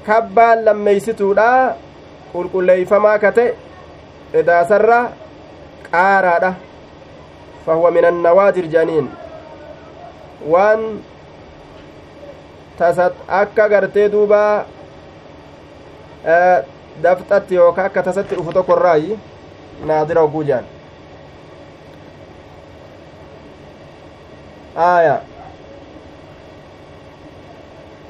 [0.07, 1.49] kabbaan lammeeysituudha
[2.31, 3.45] qulqulleeyfamaa kate
[4.41, 4.99] edaasarra
[5.91, 6.51] qaaraadha
[7.65, 9.07] fahuwa min annawaadir janiin
[10.53, 10.81] waan
[12.77, 14.65] tasat akka gartee duuba
[17.01, 19.19] dafxatti yookaa akka tasatti dhufu tokko irraayi
[19.85, 20.65] naadira hogguu jaan.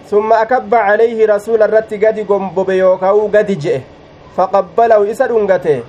[0.10, 3.84] Summa akabba calayhi rasuula irratti gadi gombobe yookaa'u gadi je'e.
[4.36, 5.84] Faqabbalahu isa dhungate.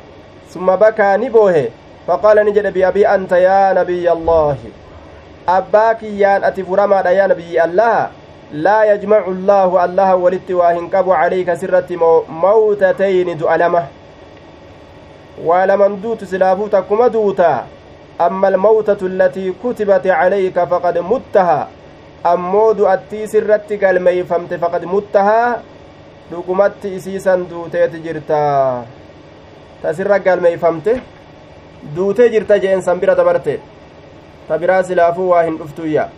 [0.50, 1.70] Summa bakaa ni boohe.
[2.06, 4.72] Faqaala ni jedhe biabii anta yaa nabiyya allaahi
[5.48, 8.10] abbaa kiyyaan ati furamaadha yaa nabiyyi allaha
[12.28, 13.82] mawtatayni du'a lama
[15.48, 17.66] waa laman duutu silaafuu takkuma duutaa
[18.18, 21.68] amma almawtatu allatii kutibat calayka faqad muttaha
[22.24, 25.60] ammoo du'attii sirratti galmeeyfamte faqad muttahaa
[26.30, 28.40] dhugumatti isiisan duuteeti jirta
[29.82, 31.00] ta sirra galmeeyfamte
[31.94, 33.60] duutee jirta jeen san bira dabarte
[34.48, 36.08] ta biraa silaafuu waa hin dhuftuyya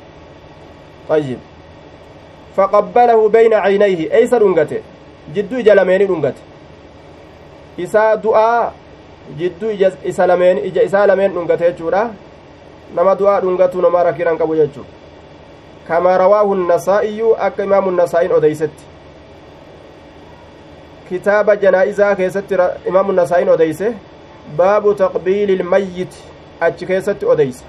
[1.17, 1.50] ayyib
[2.57, 4.83] faqabbalahu bayna caynayhi eeysa dhungate
[5.35, 6.41] jidduu ija lameeni dhungate
[7.77, 8.73] isaa du'aa
[9.43, 12.09] jidduu isa lameen ija isaa lameen dhungate jechuudha
[12.95, 14.87] nama du'aa dhungatu namaa rakkiran qabu jechuu
[15.91, 18.71] كما رواه النسائي أك إمام النسائي أديست
[21.11, 22.53] كتاب جنائزة كيست
[22.89, 23.95] إمام النسائي أديسه
[24.59, 26.15] باب تقبيل الميت
[26.63, 27.65] أتش كيست أديس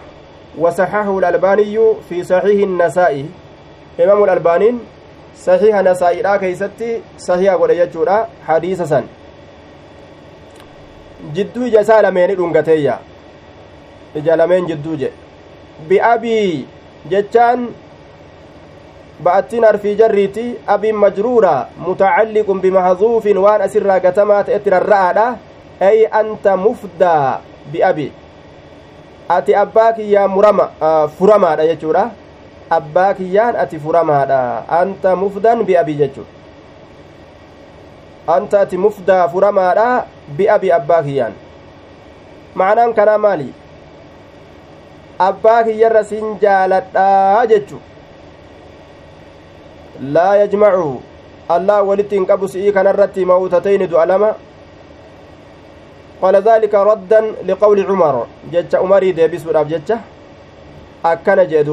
[0.58, 3.26] وصححه الألباني في صحيح النسائي
[4.04, 4.80] إمام الألبانين
[5.38, 6.82] صحيح نسائي لا كيست
[7.18, 9.06] صحيح وليجورا حديث سن
[11.34, 12.98] jidduu ija isaa lameeni dhungateeyya
[14.16, 15.12] ija lameen jidduu je
[15.90, 16.66] bi'abii
[17.12, 17.68] jechaan
[19.24, 25.28] ba'attiin harfii jarriiti abiin majruura mutacalliqun bimahdhuufin waan asirraa gatamaa ta'etti rarra'aadha
[25.90, 28.08] ay anta mufdaa bi'abi
[29.30, 30.66] ati abbaa kiyyaa murama
[31.20, 32.10] furamaadha jechuudha
[32.78, 34.42] abbaa kiyyaan ati furamaadha
[34.80, 36.32] anta mufdan bi'abi jechuudha
[38.36, 39.88] anta ati mufdaa furamaadha
[40.38, 41.34] bi'abi abbaa kiyyaan
[42.56, 43.50] ma'anaan kanaa maali
[45.30, 47.90] abbaa kiyyarra sin jaaladhaa jechuudha
[50.16, 50.88] laa yajmacu
[51.56, 54.32] allah walitti hin qabu si'ii kanarratti mawtatayni du'a lama
[56.22, 58.16] qaala daalika raddan liqawli cumar
[58.56, 60.00] jecha umarii deebisuudhaaf jecha
[61.12, 61.64] akkana jee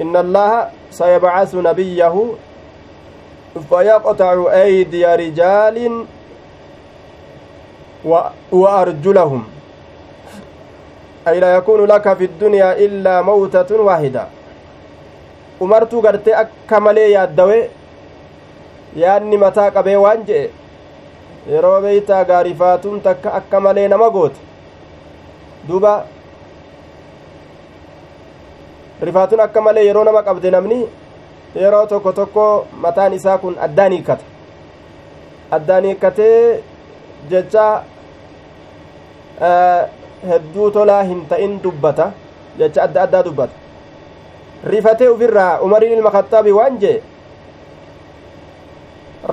[0.00, 2.36] allaha sayabcasu nabiyyahu
[3.70, 6.06] fayaqtacu aydiya rijaalin
[8.04, 9.44] wa arjulahum
[11.24, 14.26] ay la yakunu laka fi ddunyaa illaa mawtatun waahida
[15.60, 17.70] umartuu gartee akka malee yaaddawe
[18.96, 20.50] yaadni mataa qabee waan je'e
[21.52, 24.40] yeroo beeytaa gaarifaatuun takka akka malee nama goote
[25.68, 25.92] duuba
[29.08, 30.78] rifaatuun akka malee yeroo nama qabde namni
[31.62, 32.44] yeroo tokko tokko
[32.84, 34.24] mataan isaa kun addaan hiikkata
[35.58, 36.62] addaan hiikkatee
[37.30, 37.66] jecha
[40.30, 42.10] hedduu tolaa hin ta'in dubbata
[42.58, 43.52] jecha adda addaa dubbata
[44.74, 46.96] rifatee ufirraa umariin ilma kaxaabi waan jee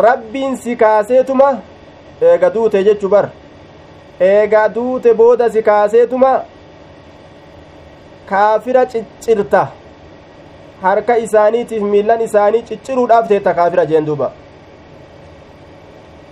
[0.06, 1.52] rabbiin si kaaseetuma
[2.22, 3.26] eega duute jechu bar
[4.30, 6.32] eegaa duute booda si kaaseetuma
[8.31, 9.63] kaafira ciccirta
[10.83, 14.31] harka isaaniitiif miillan isaanii cicciruudhaaf teetta kaafira jeen duuba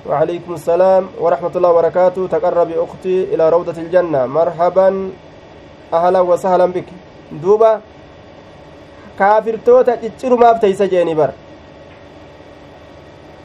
[0.08, 4.88] وعليكم السلام ورحمة الله وبركاته تقرب أختي إلى روضة الجنة مرحبا
[5.94, 6.88] أهلا وسهلا بك
[7.32, 7.80] دوبا
[9.18, 11.30] kaafirtoota ciccirumaaf teeysa jeeni bar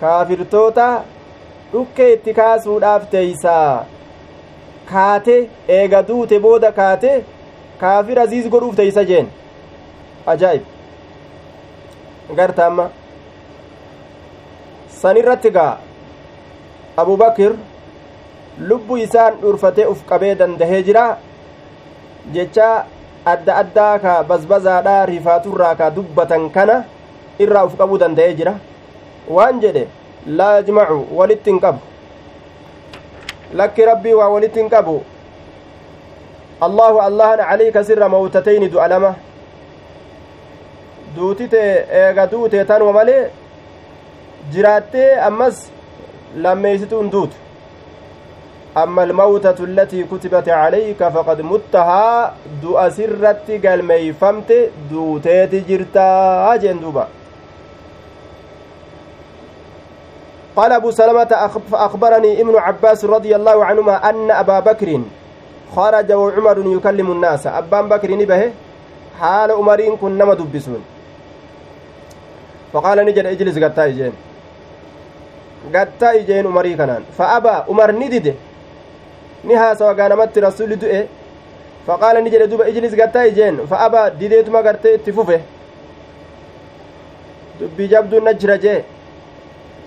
[0.01, 0.85] kaafirtoota
[1.73, 3.85] dhukkee itti kaasuudhaaf teeysaa
[4.91, 5.35] kaate
[5.77, 7.11] eega duute booda kaate
[7.80, 9.26] kaafir aziiz godhuuf teeysa jeen
[10.32, 10.62] ajaa'ib
[12.36, 12.86] garta amma
[15.00, 15.78] san irratti gaa
[17.02, 17.52] abubakir
[18.68, 21.04] lubbu isaan dhurfatee uf qabee dandahee jira
[22.34, 22.68] jecha
[23.32, 26.76] adda addaa ka bazbazaadha rifaaturraa ka dubbatan kana
[27.46, 28.54] irraa uf qabuu danda'ee jira
[29.36, 29.84] waan jedhe
[30.38, 31.80] laa yajmacu walitti qabu
[33.60, 34.96] lakki rabbii waa walitti qabu
[36.66, 39.14] allahu allahan calayka sirra mawtatayni du'a lama
[41.16, 41.62] duutite
[42.02, 43.22] eega duute tanuma malee
[44.52, 45.56] jiraattee ammas
[46.44, 47.44] lammeeysituun duutu
[48.76, 56.08] أما الموتة التي كتبت عليك فقد متها دو أسرت قال فمت دوتيت جرتا
[56.54, 57.08] أجن دوبا
[60.56, 65.00] قال أبو سلمة أخبرني ابن عباس رضي الله عنهما أن أبا بكر
[65.76, 68.40] خرج وعمر يكلم الناس أبان بكر نبه
[69.20, 70.82] حال عمرين كنما دبسون
[72.72, 74.12] فقال نجد اجلس قتا إجين
[75.74, 77.90] قتا إجين عمري كنان فأبى عمر
[79.98, 81.00] gaa namatti rasuli du'e
[81.86, 85.40] faqaala ni jedhe duba ijlis gattaa ijeen fa aba dideetuma gartee itti fufe
[87.60, 88.84] dubbii jabduun na jira jee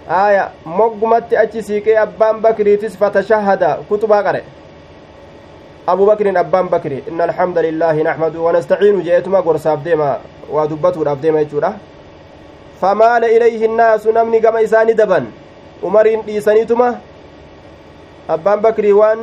[0.10, 4.44] aya moggumatti achi siiqee abbaan bakriitis fatashahada kutubaa qare
[5.96, 10.20] bakrin abbaan bakri inna alhamda lillaahi naxmadu wanastaciinu je'etuma gorsaaf deema
[10.52, 11.74] waa dubbatuudhaaf deema jechuudha
[12.82, 15.28] famaala ilayhi innaasu namni gama isaani daban
[15.82, 16.90] umariin dhiisaniituma
[18.28, 19.20] abbaan bakrii waan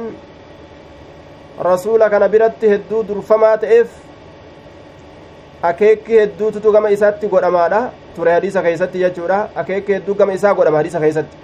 [1.69, 3.89] rasuula kana biratti hedduu durfamaa ta'eef
[5.63, 7.83] akeekki hedduututu gama isaatti godhamaadha
[8.17, 11.37] ture hadiisa keeysatti jechuudha akeekki hedduu gama isaa godhama hadiisa keeysatti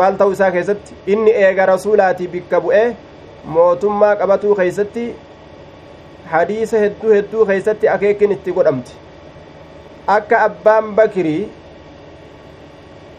[0.00, 2.88] maal ta'u isaa keessatti inni eega rasuulaatii bikka bu'ee
[3.44, 5.04] mootummaa qabatuu keeysatti
[6.32, 8.92] hadiisa hedduu hedduu keeysatti akeekin itti godhamti.
[10.06, 11.48] Akka abbaan bakirii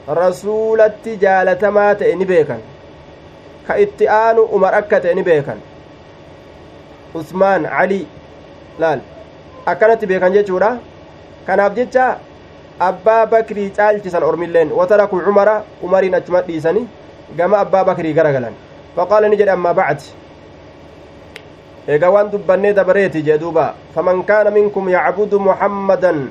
[0.07, 2.61] rasuulatti jaalatamaa ta'e ni beekan.
[3.67, 5.59] Ka itti aanu umar akka ta'e ni beekan.
[7.13, 8.07] Usmaan calii
[8.80, 8.99] laal.
[9.65, 10.72] Akkanatti beekan jechuudha.
[11.45, 12.17] Kanaaf jecha
[12.80, 16.88] abbaa bakrii caalchisan ormilleen wataraku cumara umariin achuma dhiisani
[17.38, 18.53] gama abbaa bakrii gara galan
[18.98, 20.10] ammaa bacdi
[21.88, 26.30] eega waan dubbannee dabareeti jee duuba faman kaana minkum yacbudu muhammadan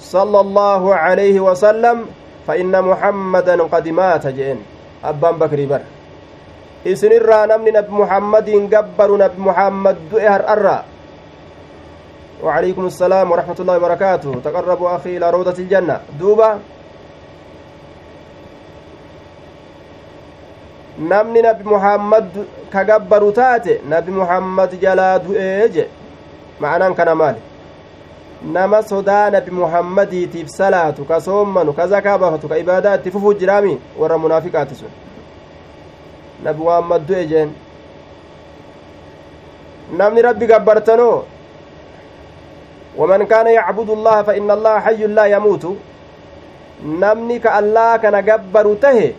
[0.00, 1.96] صلى الله عليه وسلم
[2.48, 4.58] فإن محمدا قد مات جئن
[5.04, 5.84] أبان بكري بر
[6.80, 10.88] isinirraa namni nabi muhammadiin gabbaru nabi muhammad du'e har'arra
[12.40, 16.50] وعليكم السلام ورحمة الله وبركاته تقربوا أخي إلى روضة الجنة دوبا
[21.00, 22.24] namni nabi muhammad
[22.72, 25.88] ka gabbaru taate nabi muhammad jalaa du'ee je
[26.60, 27.40] ma'anaan kana maali
[28.42, 33.80] nama sodaa nabi muhammadiitiif salaatu ka soommanu ka zakaa baafatu ka ibaadaa itti fufuu jiraami
[33.98, 34.92] warra munaafiqaati sun
[36.44, 37.50] nabi muhammad du'e jeen
[39.96, 41.24] namni rabbi gabbartanoo
[42.96, 45.76] waman kaana yacbudu allaha fa inna allaha hayyun laa yamuutu
[46.84, 49.14] namni ka allaa kana gabbaru tahe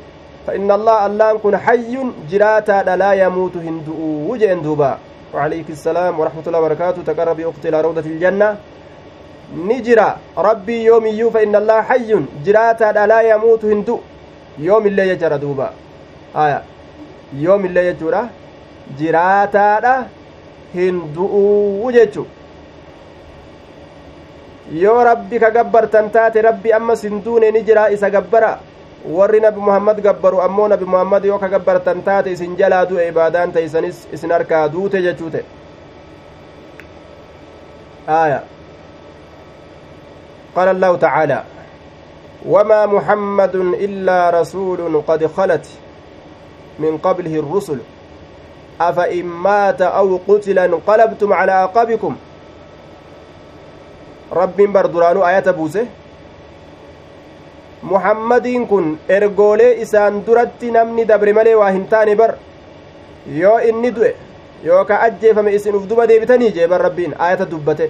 [0.47, 4.97] allaha allaan kun hayyun jiraataadha laa yamuutu hin du'uu jeen duuba
[5.31, 8.49] وعليك السلام ورحمة الله وبركاته تقرب أختي إلى روضة الجنة
[9.55, 12.11] نجرى ربي يوم يو فإن الله حي
[12.45, 13.95] جراتا لا يموت هندو
[14.59, 15.67] يوم اللي يجرى دوبا
[16.35, 16.59] آية
[17.39, 18.21] yoomillee jechuudha
[18.99, 19.93] jiraataadha
[20.73, 22.25] hin du'uu jechu
[24.83, 28.51] yoo rabbi ka gabbartan taate rabbi ammas hin duune ni jira isa gabbara
[29.05, 33.51] warri nabi muhammad gabbaru ammoo nabi muhammad yoo ka gabbartan taate isin jalaa du'e ibaadaan
[33.51, 35.43] taysanis isin harkaa duute jechuute
[38.09, 38.43] آية
[40.55, 41.43] قال الله تعالى
[42.45, 45.65] وما محمد إلا رسول قد خلت
[46.79, 47.79] من قبله الرسل
[48.81, 52.15] أفإن مات أو قتل انقلبتم على أعقابكم
[54.31, 55.87] rabbiin bar duraanuu ayata buuse
[57.81, 62.31] muhammadiin kun ergoolee isaan duratti namni dabre malee waa hin taane bar
[63.41, 64.11] yoo inni du'e
[64.63, 67.89] yookaa ajjeefame isin uf duba deebitanii jeeban rabbiin ayata dubbate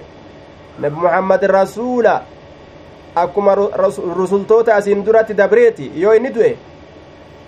[0.84, 2.14] nabi muhammad rasuula
[3.24, 3.54] akkuma
[4.20, 6.56] rusultoota asiin duratti dabreeti yoo inni du'e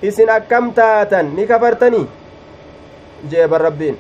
[0.03, 2.07] isin akkam taatan ni kafartanii
[3.31, 3.97] jeeban rabbiin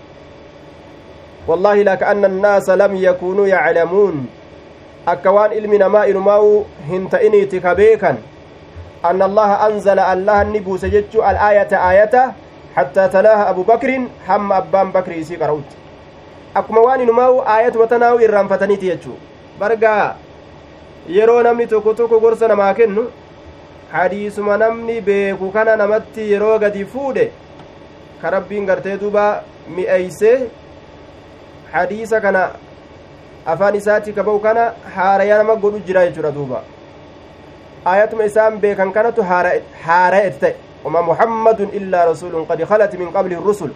[1.48, 4.20] wallaahi lakaanna annaasa lam yakuunuu yaclamuun
[5.06, 8.18] akka waan ilmi namaa inumaa'uu hin ta'iniiti ka beekan
[9.04, 12.22] anzala allaha ni buuse jechuu al'aayata aayata
[12.76, 15.76] hattaa talaaha abu bakrin hamma abbaan bakri isii qara'utti
[16.60, 19.16] akkuma waan inumaa'u aayatuma tanaa'u irraanfataniiti jechuu
[19.60, 20.16] bargaa
[21.18, 23.06] yeroo namni tokko tokko gorsa namaa kennu
[23.92, 27.30] hadiisuma namni beeku kana namatti yeroo gadi fuudhe
[28.22, 29.24] ka rabbiin gartee duba
[29.78, 30.36] mi'eeysee
[31.72, 32.44] hadiisa kana
[33.54, 36.62] afaan isaatti ka ba'u kana haarayaa nama godhu jira jechuudha duuba
[37.86, 40.54] aayatuma isaan beekan kanatu haara'et ta'e
[40.84, 43.72] وما محمد إلا رسول قد خلت من قبله الرسل.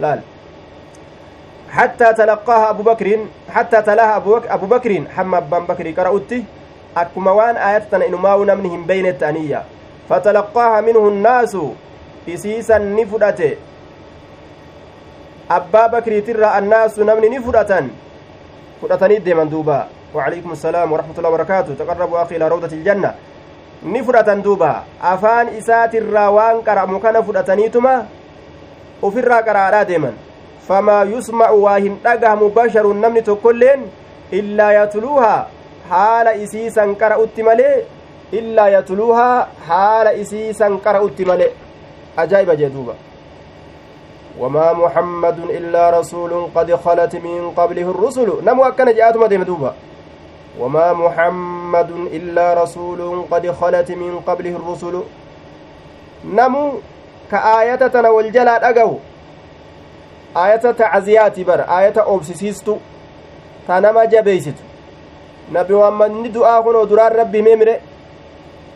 [0.00, 0.20] لا
[1.70, 3.18] حتى تلقاها أبو بكر
[3.52, 6.32] حتى تلاها أبو بكر, أبو بكر حمى أبان بكر قرأت
[6.96, 9.62] أكما وان آياتنا إنما ونمنهم بين التأنية.
[10.08, 11.56] فتلقاها منه الناس
[12.28, 13.52] إسيسا نفدته.
[15.50, 17.84] أبا بكر ترى الناس نمني نفدة
[18.82, 19.99] فدتني ديما دوبا.
[20.14, 23.12] وعليكم السلام ورحمة الله وبركاته تقربوا أخي إلى روضة الجنة
[23.80, 27.92] ni fudhatan duuba afaan isaatirraa waan qara'amu kana fudhataniituma
[29.00, 30.14] ufirraa qara'aadhaa deeman
[30.68, 33.88] famaa yusma'u waa hin dhagahamu basharun namni tokkoilleen
[34.40, 35.48] illaa yatluuhaa
[35.92, 37.76] haala isiisan qara'utti malee
[38.40, 41.52] illaa yatluuhaa haala isiisan qara'utti malee
[42.24, 42.94] ajaa'iba jee duuba
[44.40, 49.74] وما محمد إلا رسول قد خلت من قبله الرسل نمو أكن جاءتما ديم دوبا
[50.60, 54.94] وما محمد إلا رسول قد خلت من قبله الرسل.
[56.24, 56.72] نمو
[57.30, 58.98] كآية تنول جلال أقو.
[60.36, 61.60] آية تعزيات بر.
[61.78, 62.76] آية أوبسيسيستو
[63.68, 64.58] تنما جبيست.
[65.52, 67.76] نبي محمد ندعا خنو درار ربي ميمري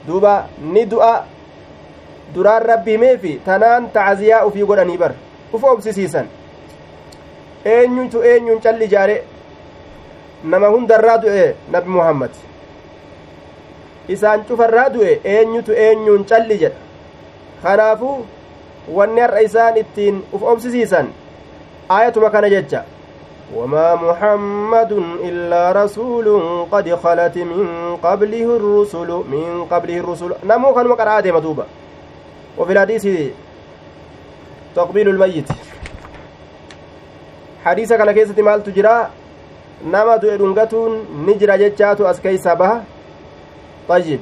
[0.09, 0.35] دوبا
[0.74, 1.24] ندعا
[2.35, 5.12] duraan rabbii meefi tanaan tacziyaa ufii godhanii bar
[5.55, 6.26] uf obsisiisan
[7.72, 9.16] eenyutu eenyuun calli jaare
[10.45, 12.30] nama hundarraa du'e nabi muhammad
[14.14, 16.80] isaan cufarraa du'e eenyutu eenyuun calli jedha
[17.62, 18.16] kanaafuu
[18.97, 21.09] wanni har'a isaan ittiin uf obsisiisan
[21.88, 22.84] aayatuma kana jecha
[23.55, 24.92] وما محمد
[25.28, 26.26] إلا رسول
[26.72, 31.66] قد خلت من قبله الرسل من قبله الرسل نمو كان مقرأ ديما دوبا
[32.59, 33.05] وفي الحديث
[34.76, 35.49] تقبيل الميت
[37.64, 38.62] حديث كان كيسة مال
[39.83, 42.83] nama du'e dhungatuun ni jira jechaatu as keeysaa baha
[43.89, 44.20] طيب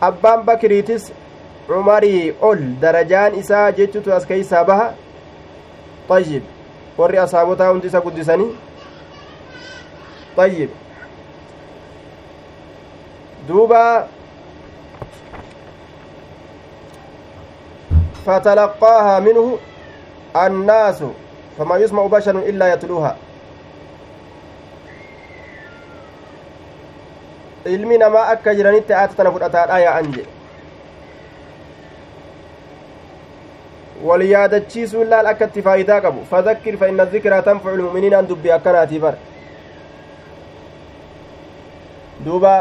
[0.00, 1.12] abbaan bakiriitis
[1.66, 4.94] cumarii ol darajaan isaa jechutu as keeysaa baha
[6.08, 6.42] طيب
[6.98, 8.52] warri asaabotaa hundi isa guddisanii
[10.36, 10.70] طيب
[13.48, 14.06] duuba
[18.26, 19.58] فتلقاها منه
[20.36, 21.02] الناس
[21.58, 23.16] فما يسمع بشر إلا يتلوها
[27.76, 30.32] ilmi namaa akka jiranitti aata tana fudhataadha yaa'an jedhe
[34.08, 39.00] wal yaadachiisuun laal akka itti faayidaa qabu fadakkir fa inna zikraa tanfacu lmu'miniinaan dubbi akkanaatii
[39.04, 39.14] bar
[42.24, 42.52] duuba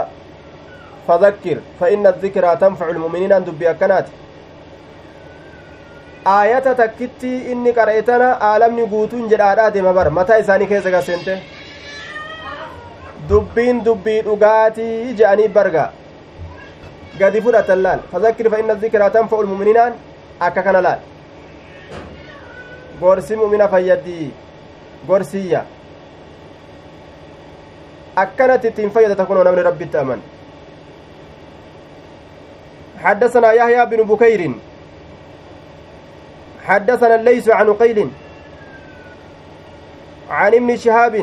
[1.08, 4.12] fadakkir fa inna zikraa tanfacu lmu'miniinaan dubbi akkanaati
[6.36, 11.34] aayata takkitti inni qara'e tana aalamni guutuun jedhaadhaa deema bar mataa isaanii keessa gaseente
[13.30, 15.86] dubbiin dubbii dhugaatii je'anii barga
[17.20, 19.94] gadi fudhatan laal fazakkir fa inna zikraa tanfa'u lmu'miniinaan
[20.48, 21.00] akka kana laal
[23.02, 24.32] gorsi mu'mina fayyaddi
[25.10, 25.62] gorsiyya
[28.24, 30.22] akkanatti ittiin fayyadata kunoo namni rabbitti aman
[32.98, 34.42] حدثنا يحيى بن بكير
[36.68, 38.10] حدثنا الليث عن قيل
[40.30, 41.16] عن ابن شهاب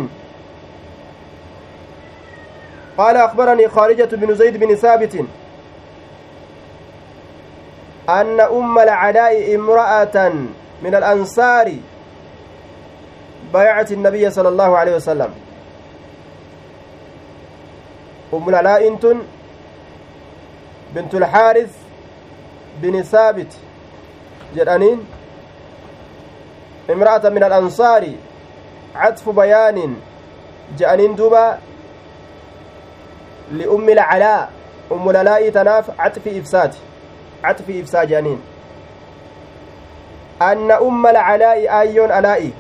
[2.99, 5.14] قال أخبرني خارجة بن زيد بن ثابت
[8.09, 10.32] أن أم العلاء امرأة
[10.82, 11.72] من الأنصار
[13.53, 15.34] بايعت النبي صلى الله عليه وسلم.
[18.34, 19.22] أم العلاء انتن
[20.95, 21.72] بنت الحارث
[22.82, 23.53] بن ثابت.
[24.55, 25.05] جرانين
[26.90, 28.05] امرأة من الأنصار.
[28.95, 29.97] عطف بيان.
[30.78, 31.59] جانين دوبا.
[33.53, 34.51] لأم العلاء
[34.92, 36.74] أم العلاء تناف عطف إفساد
[37.45, 38.40] عطف إفساد جانين
[40.40, 42.53] alcalaa'i aayyoon alaa'i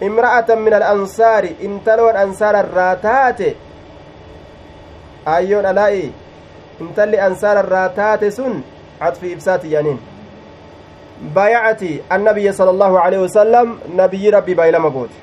[0.00, 3.56] imra'atan min alansaari intaloon ansaara irraa taate
[5.26, 6.12] aayyoon alaa'i
[6.80, 8.64] intalli ansaara irraa taate sun
[9.00, 10.00] catfi ibsaati yaaniin
[11.34, 15.16] baayacati annabiyya sala allahu aleyhi wasalam nabiyyi rabbii baay'ilama goote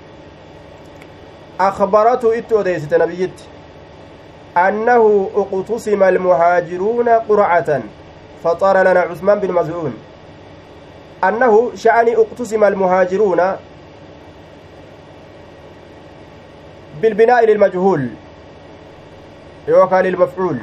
[1.60, 3.38] أخبرته إتو أديست نبيت
[4.58, 7.82] أنه اقتسم المهاجرون قرعة
[8.44, 9.94] فطار لنا عثمان بن مزعون.
[11.24, 13.42] أنه شأن اقتسم المهاجرون
[17.02, 18.08] بالبناء للمجهول
[19.68, 20.58] يوكا للمفعول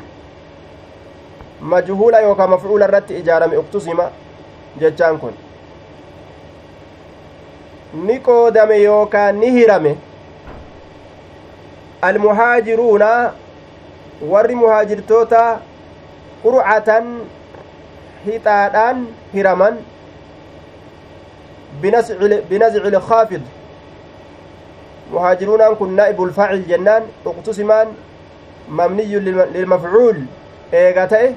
[1.62, 3.98] مجهول يوكا مفعول الرت إجارة اقتسم
[4.80, 5.30] جتشان كن
[8.06, 9.66] ni qoodame yookaan ni
[14.30, 15.60] warri muhaajirtoota
[16.42, 17.06] qurcatan
[18.26, 19.74] hixaadhaan hiraman
[22.50, 23.42] binazci ilkaafid
[25.12, 27.88] muhaajiruunaan kun naa'ibu lfaacil jennaan uqtusimaan
[30.72, 31.34] eega ta'e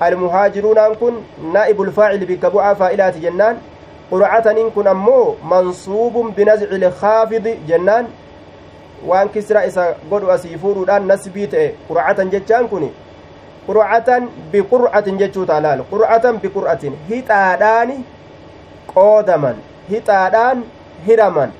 [0.00, 1.20] almuhaajiruunaan kun
[1.52, 3.56] naa'ibu lfaacil bikka bu'aa faa'ilaati jennaan
[4.10, 8.06] qurcataniin kun ammoo mansuubun binazci ilkaafidi jennaan
[9.06, 12.90] waan kisra isa godhu asii fuudhuudhaan nasbii ta'e qurcatan jechaan kun
[13.66, 17.96] qurcatan biqur'atin jechuu taalaal qur'atan biqur'atin hixaadhaani
[18.94, 19.56] qoodaman
[19.90, 20.64] hixaadhaan
[21.06, 21.50] hiraman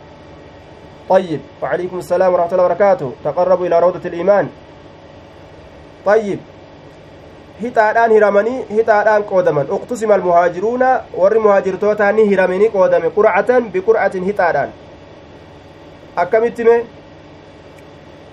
[1.11, 4.47] طيب وعليكم السلام ورحمة الله وبركاته تقربوا إلى روضة الإيمان
[6.07, 6.39] طيب
[7.63, 10.89] hixaadhaan hiramanii hixaadhaan qoodaman uqtusima almuhaajiruuna
[11.21, 14.71] warri muhaajirtootaa ni hiramanii qoodame qurcatan biqur'atin hixaadhaan
[16.23, 16.77] akkamitti me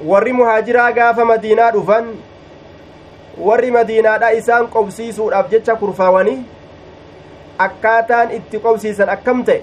[0.06, 2.10] warri muhaajiraa gaafa madiinaa dhufan
[3.48, 6.38] warri madiinaadha isaan qobsiisuudhaaf jecha kurfaawanii
[7.66, 9.62] akkaataan itti qobsiisan akkam ta'e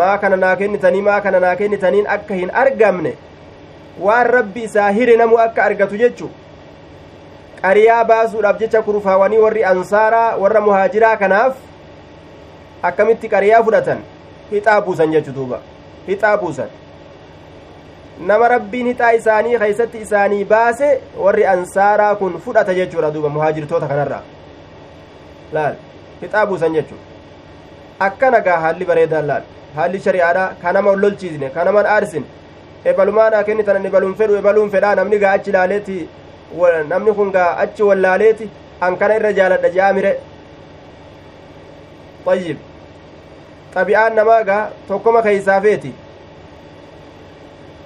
[0.00, 3.12] maa kana naa kennitanii maa kana naa kennitaniin akka hin argamne
[4.06, 6.30] waan rabbi isaa hire namu akka argatu jechu
[7.62, 11.56] qariyaa baasuudhaaf jecha kurfaawanii warri ansaaraa warra muhaajiraa kanaaf
[12.90, 13.98] akkamitti qariyaa fudhatan
[14.52, 15.58] hixaa buusan jechu duuba
[16.06, 16.70] hixaa buusan
[18.28, 20.88] nama rabbiin hixaa isaanii keeysatti isaanii baase
[21.26, 24.22] warri ansaaraa kun fudhata jechuudha duuba muhaajirtoota kanarraa
[25.58, 25.74] laal
[26.22, 27.04] hixaa buusan jechuudha
[28.08, 29.42] akkana gaa haalli bareedaan laal
[29.76, 32.24] haalli shari'aadha ka nama lolchiisne ka naman aarsin
[32.92, 35.98] ebalumaadha kennitanan ebaluun fedhu ebaluun fedhaa namni gaa achi laaleeti
[36.92, 38.50] namni kun gaa achi wallaaleeti
[38.88, 40.12] an kana irra jaaladha jaamire
[42.34, 42.58] ayyib
[43.74, 45.92] xabi'aan namaa gaa tokkoma keeysaafeeti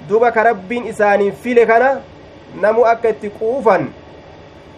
[0.09, 2.01] duba ka rabbiin isaaniif file kana
[2.61, 3.89] namu akka itti quufan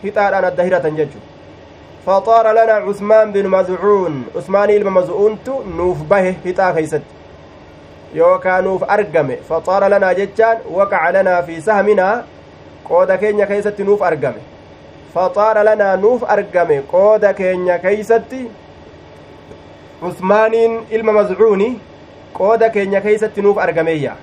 [0.02, 1.18] hixaadhaan adda hiratan jechu
[2.06, 7.02] فطار لنا عثمان بن مزعون عثمان المزعونت نوف به هتا كيست
[8.14, 12.24] يوكا نوف أرقم فطار لنا جتان وقع لنا في سهمنا
[12.88, 14.32] قود كينيا كيست نوف أرقم
[15.14, 18.32] فطار لنا نوف أرقم قود كينيا كيست
[20.02, 20.54] عثمان
[20.92, 21.78] المزعوني
[22.34, 24.14] قود كينيا كيست نوف أرقمية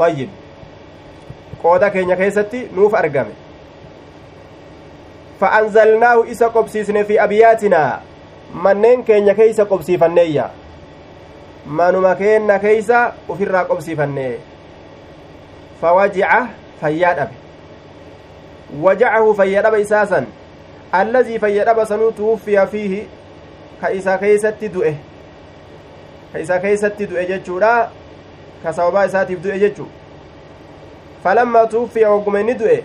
[0.00, 0.28] طيب
[1.62, 3.28] قود كينيا كيست نوف أرقم
[5.40, 7.20] فأنزلناه إسا قبسيسن في
[9.06, 10.50] keenya keeysa qobsiifanneeyya
[11.66, 14.40] manuma keenna keeysa ufirraa qobsiifanne
[15.80, 16.48] fawajica
[16.80, 17.36] fayyaa dhabe
[18.82, 20.26] wajacahu fayya dhaba isaasan
[20.92, 23.06] allazii fayya dhaba sanuu tuwuffiya fiihi
[23.80, 24.94] ka isa keeysatti du'e
[26.32, 27.90] ka isa keeysatti du'e jechuudha
[28.62, 29.86] ka sababaa isaatiif du'e jechu
[31.24, 32.82] falammaa tuwuffiya wagguma inni du'e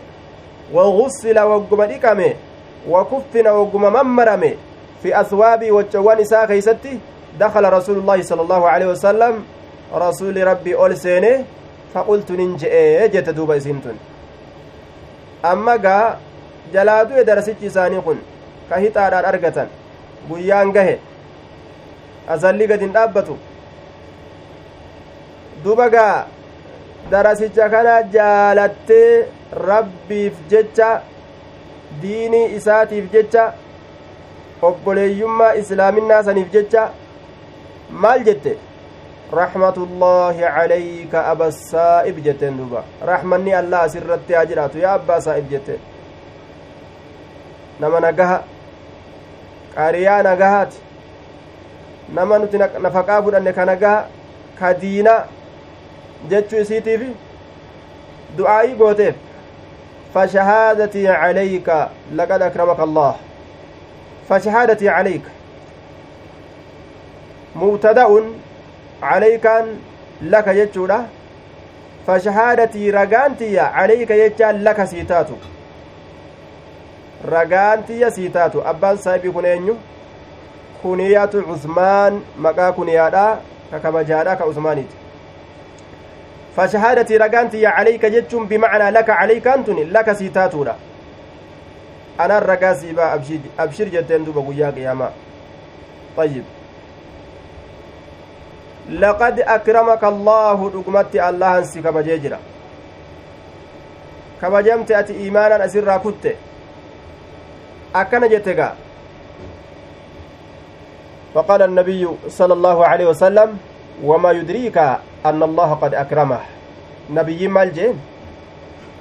[0.73, 2.35] wagussila wagguma dhiqame
[2.89, 4.57] wakuffina wagguma mammarame
[5.05, 6.99] في أثواب وجوان إساء كيستي
[7.39, 9.33] دخل رسول الله صلى الله عليه وسلم
[9.93, 11.45] رسول ربي أول سينه
[11.93, 13.97] فقلت ننجئ جت دوبا سنتون
[15.45, 16.17] أما قا
[16.73, 18.17] جلادو درسيتي ساني كن
[18.69, 19.67] كهتاران أرغتان
[20.29, 20.97] guyyaan gahe
[22.33, 23.37] asalli gad hin dhaabbatu
[25.65, 26.27] duba gaa
[27.11, 29.25] darasicha kana jaalattee
[29.69, 30.89] rabbiif jecha
[32.01, 33.43] diinii isaatiif jecha
[34.69, 36.83] obboleeyyummaa islaaminaa saniif jecha
[37.89, 38.57] maal jette
[39.39, 45.79] raxmatullaahi calayka aba saa'ib jetteen duuba raxmanni allah asirratti haa jiraatu yaa abbaa saa'ib jette
[47.79, 48.37] nama nagaha
[49.75, 50.77] qariyaa nagahaati
[52.19, 54.05] nama nuti nafaqaa fudhanne ka nagaha
[56.29, 57.01] jechuu isiitiif
[58.37, 59.15] du'aa'ii gooteef
[60.13, 63.15] fashahaadatii calayka laqad akramaka allah
[64.29, 65.21] فشهادتي عليك
[67.55, 68.25] mubtada'un
[69.01, 69.65] calaykaan
[70.21, 71.05] laka jechuudha
[72.07, 75.37] fashahaadatii ragaantiyya calayka jechaan laka sii taatu
[77.31, 79.77] ragaantiyya sii taatu abbaan saahibii kun eenyu
[80.81, 82.71] kuniyaatu cusmaan maqaa
[86.55, 90.75] calayka jechuun bimacnaa laka calaykaan tun laka sii taatuudha
[92.17, 93.11] anaan ragaa siibaa
[93.57, 95.11] abshir jetteen duba guyyaa qiyaamaa
[96.17, 96.45] ayyib
[99.03, 102.39] laqad akramaka allaahu dhugumatti allahan si kabajee jira
[104.41, 106.37] kabajamte ati iimaanan asirraa kutte
[107.93, 108.73] akkana jette gaa
[111.35, 113.57] فقال النبي صلى الله عليه وسلم
[114.03, 114.77] وما يدريك
[115.25, 116.39] أن الله قد أكرمه
[117.09, 117.95] نبي مال جين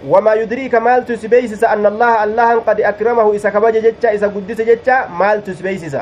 [0.07, 5.09] وما يدريك مال تسبيسس أن الله الله قد أكرمه إذا كبج جتة إذا قدس جتة
[5.09, 5.97] مال تسبيسس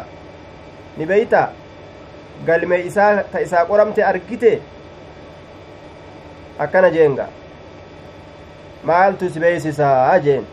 [0.99, 1.53] نبيتا
[2.47, 4.59] galme isaa ta isaa qoramte argite
[6.65, 7.27] akkana jeenga
[8.91, 10.45] maaltu si beeysisaa jeen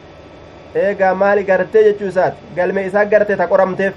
[0.84, 3.94] eegaa maali gartee jechuu isaati galme isaa garte ta qoramteef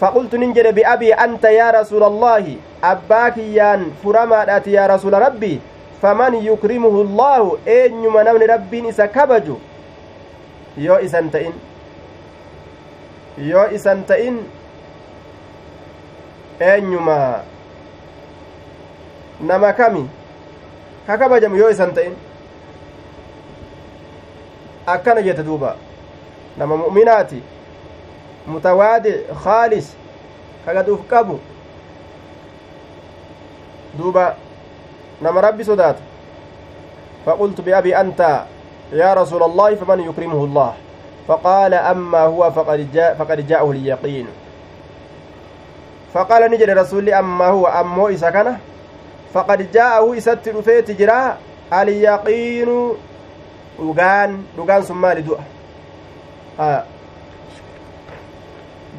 [0.00, 5.60] فقلت ننجر بأبي أنت يا رسول الله أباك يان فرما يا رسول ربي
[7.66, 9.60] eenyuma namni rabbiin isa kabaju
[10.80, 11.52] yoo isan ta'in
[13.36, 14.40] yoo isan ta'in
[16.60, 17.44] eenyuma
[19.40, 20.08] nama kami
[21.06, 22.16] ka kabajamu yoo isan ta'in
[24.86, 25.76] akkana jette duuba
[26.56, 27.42] nama mu'minaati
[28.50, 29.94] mutawaadi khaalis
[30.66, 31.38] kagaduuf qabu
[33.94, 34.36] duuba
[35.22, 36.02] nama rabbi sodaatu
[37.20, 38.20] فقلت بأبي أنت
[38.96, 40.72] يا رسول الله فمن يكرمه الله؟
[41.28, 44.26] فقال أما هو فقد, جاء فقد جاءه اليقين.
[46.16, 48.56] فقال نجري رسول أما هو أمو إسكنه
[49.36, 51.36] فقد جاءه إسات رفيت جرا
[51.68, 52.70] اليقين
[53.80, 56.84] dhugaan dhugaan sun maali du'a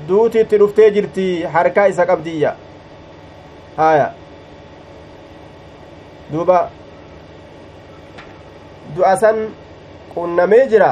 [0.07, 2.55] duuti itti dhuftee jirti harkaa isa qabdiyya
[3.77, 4.07] haya
[6.31, 6.69] duuba
[8.95, 9.37] du'a san
[10.15, 10.91] qunnamee jira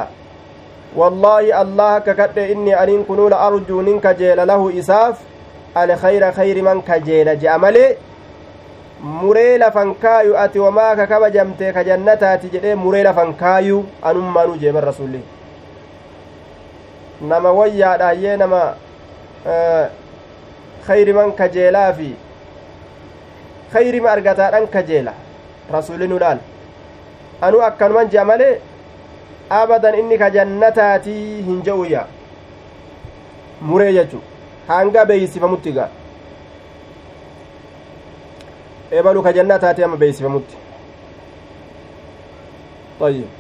[0.96, 5.20] wallaahi allah akka kadhe inni aniin kunuu la arjuu nin kajeela lahu isaaf
[5.76, 7.98] alkhayra khayri man kajeela je'a malee
[9.02, 14.84] muree lafan kaayu ati wamaa ka kabajamte ka jannataati jedhee muree lafan kaayu anummaanuu jeeban
[14.84, 15.22] rasulli
[17.22, 18.62] nama wayyaadhaayyee nama
[20.88, 22.10] khayriman kajeelaa fi
[23.74, 25.14] kayrima argataadhan kajeela
[25.74, 26.40] rasuli nu laal.
[27.42, 28.60] Anuu akkanuman jea malee
[29.50, 32.02] abadan inni ka jannataatii hin je'uyya
[33.62, 34.20] muree jechu
[34.68, 35.86] hanga beeysifamutti ga
[38.92, 40.56] ebalu ka jannataati ama beeysifamutti
[43.08, 43.39] ayyib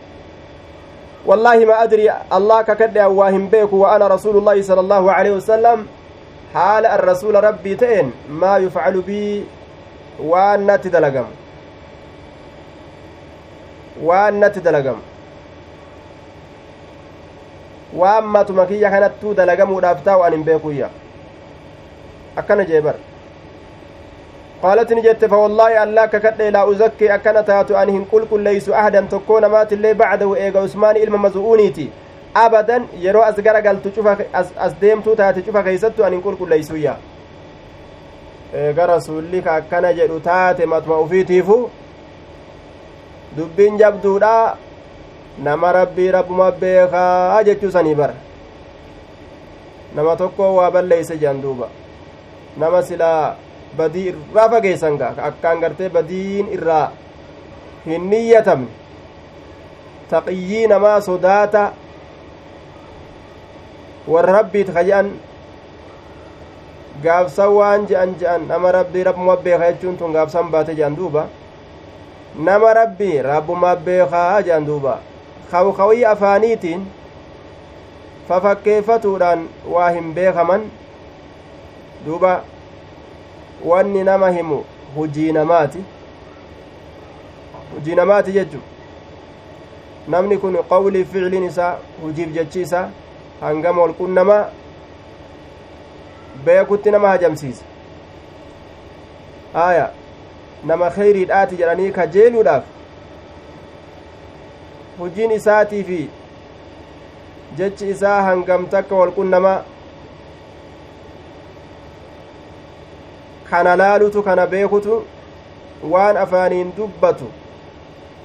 [1.29, 5.87] والله ما أدري الله ككد أواهم بيك وأنا رسول الله صلى الله عليه وسلم
[6.53, 9.43] حال الرسول ربي تئن ما يفعل بي
[10.19, 11.31] waan natti dalagamu
[14.03, 14.99] waan natti dalagamu
[17.95, 20.33] waan matuma kiyya kanattuu dalagamuudhaaf taa'u an
[24.61, 29.07] bar qaalat ni jette fawallaahi allaa kakadhe laa uzakkii akkana taatu ani hin qulqulleeysu ahadan
[29.07, 31.91] tokkoo namaatiillee bacdahu eega usmaani ilma mazu'uuniiti
[32.33, 36.95] abadan yeroo as gara galtu cufa as deemtuu taate cufa keeysattu ani hin qulqulleeysuyya
[38.53, 41.69] eega rasuulli ka akkana jedhu taate matuma ufiitiifu
[43.37, 44.57] dubbiin jabduudha
[45.37, 48.13] nama rabbii rabbuma beekaa jechuu sanii bara
[49.95, 51.67] nama tokko waa balleeyse jedhan duuba
[52.57, 52.83] nama
[53.77, 56.91] badii irraa fageessan gaa akkaan gartee badiin irraa
[57.85, 58.67] hin niyyatamne
[60.09, 61.63] taqiyyii namaa sodaata
[64.07, 65.11] warra rabbiit ka jedhan
[67.03, 71.27] gaafsan waan je'an je'an nama rabbii rabbuma beekaa jechuun tun gaafsan baate je'an duuba.
[72.35, 74.99] Nama rabbii rabbuma beekaa je'an duuba.
[75.51, 76.81] Kawkawii afaaniitiin
[78.27, 80.67] fafakkeeffatuudhaan waa hin beekaman
[82.05, 82.41] duuba
[83.65, 84.63] wanni nama himu
[84.95, 85.83] hujii namaati
[87.75, 88.57] hujii namaati jechu
[90.07, 92.89] namni kun qawlii ficliin isaa hujiif jechi isaa
[93.41, 94.45] hangama wal qunnamaa
[96.45, 97.63] beekutti nama hajamsiisa
[99.53, 99.89] aya
[100.65, 102.63] nama kheyriidhaati jedhanii kajeeluudhaaf
[104.99, 106.09] hojiin isaatii fi
[107.57, 109.63] jechi isaa hangam takka walqunnamaa
[113.49, 115.03] kana laalutu kana beekutu
[115.93, 117.27] waan afaaniin dubbatu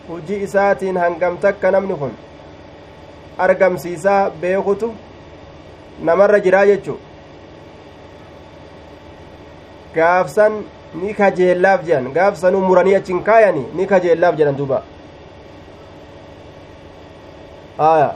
[0.09, 2.13] hujii isaatiin hangam takka namni kun
[3.47, 4.95] argamsiisaa beekutu
[6.09, 6.99] namarra jiraa jechu
[9.95, 10.53] gaafsan
[11.03, 14.83] ni kajeellaaf jedhan gaafsanuu muranii achin kaayanii ni kajeellaaf jedhan duuba
[17.79, 18.11] aya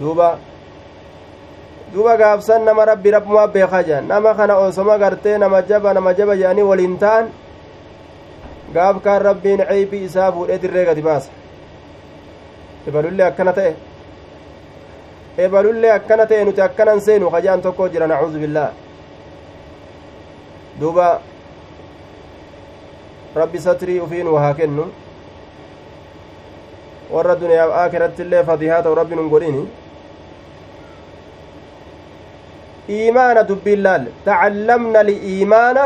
[0.00, 0.28] duuba
[1.92, 6.36] duba gaafsan nama rabbi rabbumaa beekaa jedhan nama kana osoma gartee nama jaba nama jaba
[6.36, 7.30] jedhanii waliin ta'an
[8.74, 11.30] gaaf kaan rabbiin ceeybii isaa fuudhee dirree gadi baasa
[12.88, 13.74] ebalullee akkana ta'e
[15.38, 18.70] ebalullee akkana ta'e nuti akkanan seenu kajaan tokko jira nacuudu billaah
[20.80, 21.20] duuba
[23.34, 24.86] rabbi satrii ufiin waa kennu
[27.10, 29.68] warra duniyaaf aakiratti fadihaa ta'u rabbi nun godhini
[33.48, 35.84] dubbiin laal tacallamna liimaana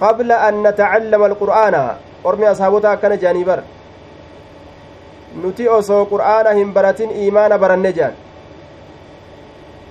[0.00, 1.82] qabla an natacallama alqur'aana
[2.24, 3.60] ormi ashaabota akkana jedhanii bar
[5.42, 8.14] nuti osoo qur'aana hin baratin iimaana baranne jedhan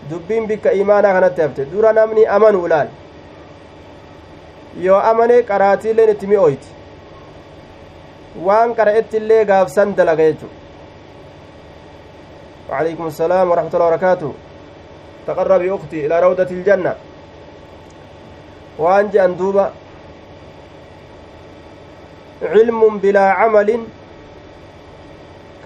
[0.09, 2.89] dubbiin bikka iimaanaa kanatti hafte dura namni amanu laal
[4.85, 6.69] yoo amane qaraatiileen itti mi'ooyti
[8.47, 10.47] waan qara'etti illee gaafsan dalaga jechu
[12.69, 14.31] وعليكم السلام ورحمة الله وبركاته
[15.27, 16.95] تقربي أختي إلى روضة الجنة.
[18.79, 19.65] وأنج أندوبة
[22.41, 23.69] علم بلا عمل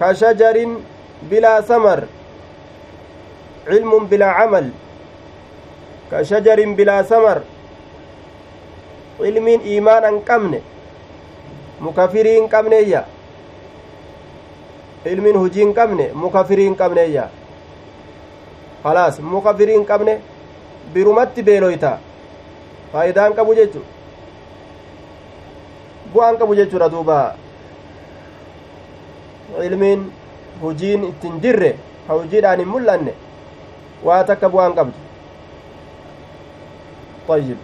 [0.00, 0.56] كشجر
[1.30, 2.00] بلا ثمر.
[3.68, 4.66] علم بلا عمل
[6.10, 7.38] كشجر بلا ثمر.
[9.20, 10.60] علم إيمانا قمن
[11.80, 12.48] مكفرين
[15.04, 17.24] ilmin hujii hin qabne muka firii hin qabneeyya
[20.94, 21.92] birumatti beeloyta
[22.92, 23.80] faayidaan qabu jechu
[26.14, 27.18] bu'aan qabu jechuudha duuba
[29.68, 30.02] ilmiin
[30.62, 31.70] hujiin ittin jirre
[32.08, 33.14] ka hujiidhaan hin mul'anne
[34.08, 34.98] waa takka bu'aan qabdu
[37.28, 37.56] طيب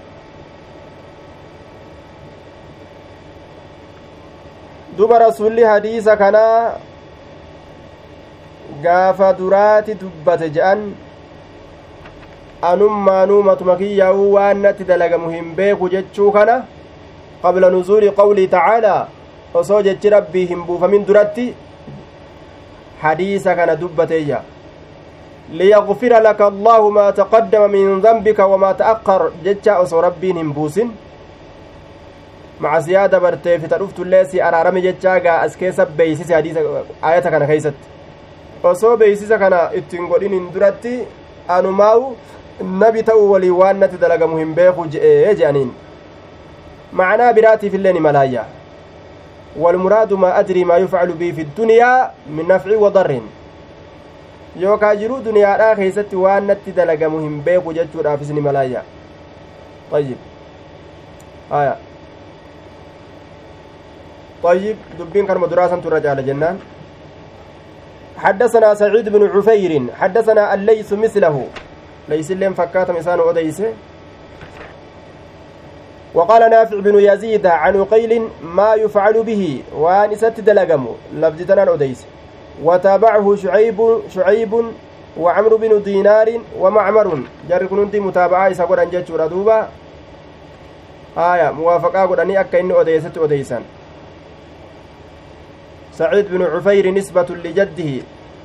[4.99, 6.79] duba rasulli hadiisa kanaa
[8.83, 10.81] gaafa duraati dubbate je'an
[12.63, 16.59] anummaanuu matuma kiyyaa'uu waan natti dalagamu hin beeku jechuu kana
[17.43, 19.09] qabla nuzuuli qawlii tacaalaa
[19.55, 21.49] osoo jechi rabbii hin buufamin duratti
[23.03, 24.41] hadiisa kana dubbateeyya
[25.61, 30.91] liyagfira laka allaahu maa taqaddama min dambika wamaa ta'aqqar jecha osoo rabbiin hin buusin
[32.67, 36.61] macasiyaa dabartee fita dhuftullee si araarame jechaa gaa as keessa beeysise hadiisa
[37.13, 37.89] ayata kana keeysatti
[38.73, 40.95] osoo beeysisa kana ittiin godhinin duratti
[41.57, 42.17] anumaawu
[42.61, 45.71] nabi ta'uu walii waan natti dalagamu hin beeku je'ee je'aniin
[46.93, 48.45] معناه براتي في الليل ملايا
[49.57, 53.21] والمراد ما أدري ما يفعل به في الدنيا من نفع وضر
[54.59, 58.83] yookaa jiruu duniyaadhaa keeysatti waan natti dalagamu hin beeku jechuudhaaf isni malaayya
[59.93, 60.17] طيب
[61.53, 61.77] آية
[64.43, 66.59] طيب دبين كان مدراسة ترجع جنان
[68.17, 71.47] حدثنا سعيد بن عفير حدثنا الليث مثله
[72.09, 73.73] ليس اللين فكات مسان أديسه
[76.15, 82.07] وقال نافع بن يزيد عن عقيل ما يفعل به وان ست دلقم لفظتنا أديس
[82.63, 84.53] وتابعه شعيب شعيب
[85.19, 87.23] وعمر بن دينار ومعمر.
[87.49, 89.69] جار كنتي متابعة إسا قد أنجت ردوبا
[91.19, 93.19] آية موافقة قد أني أكا إني أديست
[95.93, 98.03] سعيد بن عفير نسبة لجده.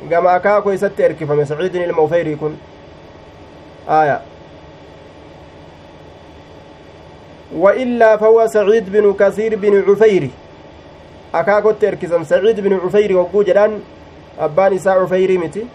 [0.09, 2.57] كما أكاكو يست إركفم سعيد الموفير يكون
[3.89, 4.21] آية.
[7.55, 10.29] وإلا فهو سعيد بن كثير بن عفير.
[11.35, 12.23] أكاكوت إركزم.
[12.23, 13.79] سعيد بن عفير وقو جدان.
[14.39, 15.65] أبان إساء عفير متي.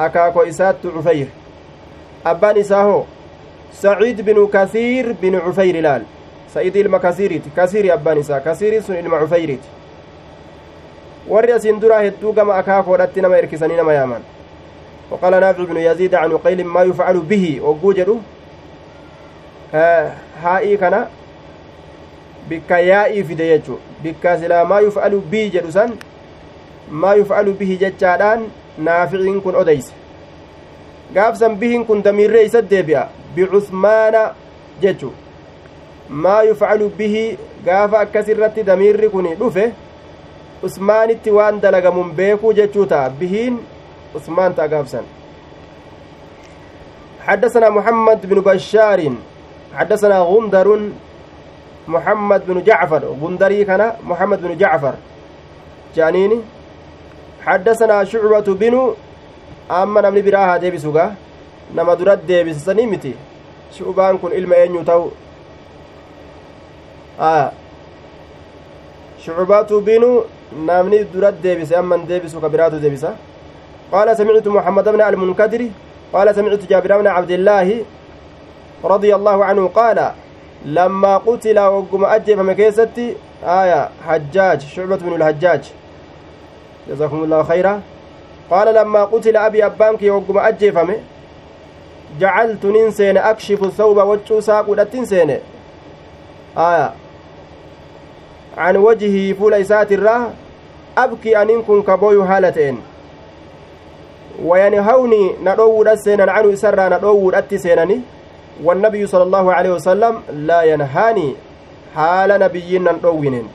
[0.00, 1.26] أكاكو إساء عفير.
[2.26, 3.02] أبان إساء هو.
[3.72, 6.02] سعيد بن كثير بن عفير لال.
[6.54, 9.58] سعيد إلما كثيرت كثير أبان إساء كثير سن إلما عفيرت
[11.30, 13.92] warri asiin duraa hedduu gama akaakoodhatti nama erkisanii nama
[15.10, 17.60] وقال نافع بن يزيد عن قيل ما يفعل به
[19.72, 21.06] haa'ii kana
[22.48, 25.92] bikka yaa'ii fide jechu bikka silaa maa yuf'alu bii jedhu san
[27.04, 28.42] maa yuf'alu bihi jechaadhaan
[28.88, 29.92] naaficiin kun odeyse
[31.14, 33.04] gaafsan bihin kun damiirree isa deebi'a
[33.36, 34.24] bicusmaana
[34.82, 35.12] jechu
[36.26, 37.24] maa yuf'alu bihi
[37.68, 39.70] gaafa akkas irratti damiirri kun dhufe
[40.68, 43.60] usmaanitti waan dalagamun beekuu jechuu ta'a bihiin
[44.56, 45.04] ta'a gaafsan
[47.20, 49.00] حدثنا محمد بن بشار
[49.76, 50.68] حدثنا غندر
[51.88, 53.02] محمد بن جعفر.
[53.22, 54.94] غندري كان محمد بن جعفر.
[55.96, 56.40] جانيني.
[57.46, 58.94] حدثنا شعبة بن
[59.70, 61.14] أما نمني براها ديبسوغا.
[61.76, 63.14] نما درات ديبس سنيمتي
[63.76, 65.08] شعبان كن إلما أين يتو
[67.20, 67.52] آه.
[69.24, 70.24] شعبة بن
[70.56, 73.16] نمني درات ديبس أما ديبسو كبراتو ديبسا.
[73.92, 75.68] قال سمعت محمد بن المنكدر
[76.12, 77.84] قال سمعت جابر بن عبد الله
[78.84, 80.12] رضي الله عنه قال
[80.64, 85.72] لما قتل وقم أجف مكيستي آية حجاج شعبة بن الحجاج.
[86.88, 87.80] جزاكم الله خيرا.
[88.50, 90.96] قال لما قتل أبي أبانك وقم أجفمه
[92.20, 95.38] جعلت ننسين أكشف الثوب وجو ساق ودتنسين
[96.58, 96.92] آية.
[98.58, 100.30] عن وجهه فول إسات الراه
[100.98, 102.80] أبكي أن كن كبوي هالتين
[104.44, 108.00] وينهوني ندوود السينان عنه سرا ندوود أتسينني
[108.64, 111.34] والنبي صلى الله عليه وسلم لا ينهاني
[111.96, 113.48] حال نبيين ندوين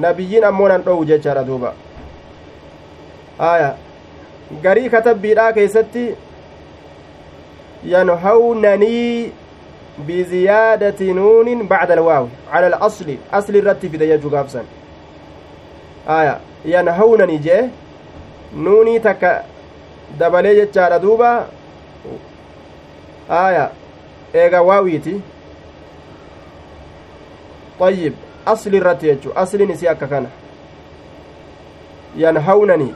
[0.00, 1.72] نبيين أمون ندو جيشارة دوبا
[3.40, 3.74] آية
[4.62, 6.14] garii katabbiidhaa keeysatti
[7.86, 9.32] yanhawnanii
[10.06, 14.64] biziyaadati nuunin bacda alwaawi cala alasli asli irratti fida jechuu gaafsan
[16.08, 16.34] aya
[16.64, 17.62] yanhawnanii jee
[18.56, 19.44] nuunii takka
[20.18, 21.46] dabalee jechaadha duuba
[23.28, 23.70] aya
[24.34, 25.20] eega waawiiti
[27.80, 28.12] طيب
[28.48, 30.26] أصل الرتيج أصل نسي أكا كان
[32.16, 32.92] ينهونني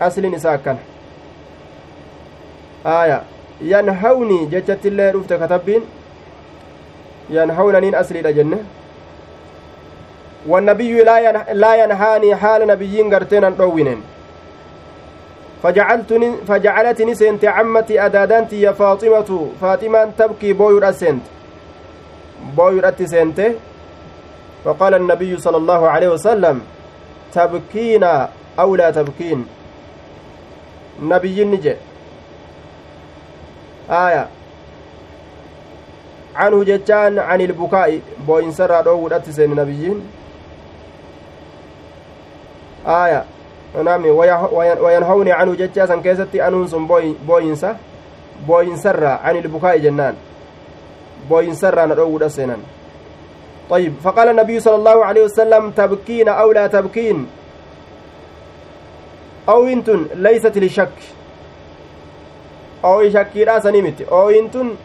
[0.00, 0.78] asliin isaa akkana
[2.84, 3.22] aya
[3.72, 5.82] yanhawni jechattillee dhufte katabbiin
[7.38, 8.60] yanhawnaniin asliidha jenne
[10.48, 11.02] والنبي
[11.52, 13.54] لا ينهاني حال نبيين قرتين أن
[15.62, 19.48] فجعلتني فجعلتني سنت عمتي أدادانتي يا فاطمة.
[19.60, 21.22] فاطمة تبكي بوير أسنت
[22.56, 23.52] بوير أتسنت
[24.64, 26.60] فقال النبي صلى الله عليه وسلم
[27.32, 29.46] تبكينا أو لا تبكين؟
[31.00, 31.80] nabiyyinni jedhe
[33.88, 34.28] aya
[36.38, 40.02] canhu jechaan can ilbukaa'i boo'insarraa dhoowwudhatti seeni nabiyyiin
[42.96, 43.24] aya
[43.74, 46.88] nami wayanhawni canhu jechaa san keessatti anuun sun
[47.26, 47.76] booyinsa
[48.46, 50.14] booyinsarraa can ilbukaa'i jennaan
[51.28, 52.62] booyinsarraa na dhoowwudha seenan
[53.70, 57.26] طيب فقال النبي صلى الله عليه وسلم تبكين أو لا تبكين
[59.48, 61.06] ooyin tun leeysat lishakki
[62.84, 64.78] ooyi shakkiidhaa sanii miti ooyin tun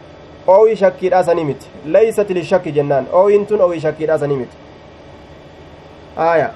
[0.54, 4.56] ooyi shakkiidhaa sanii miti leeysat lishakki jennaan ooyin tun ooyi shakkiidhaa sanii miti
[6.16, 6.50] aya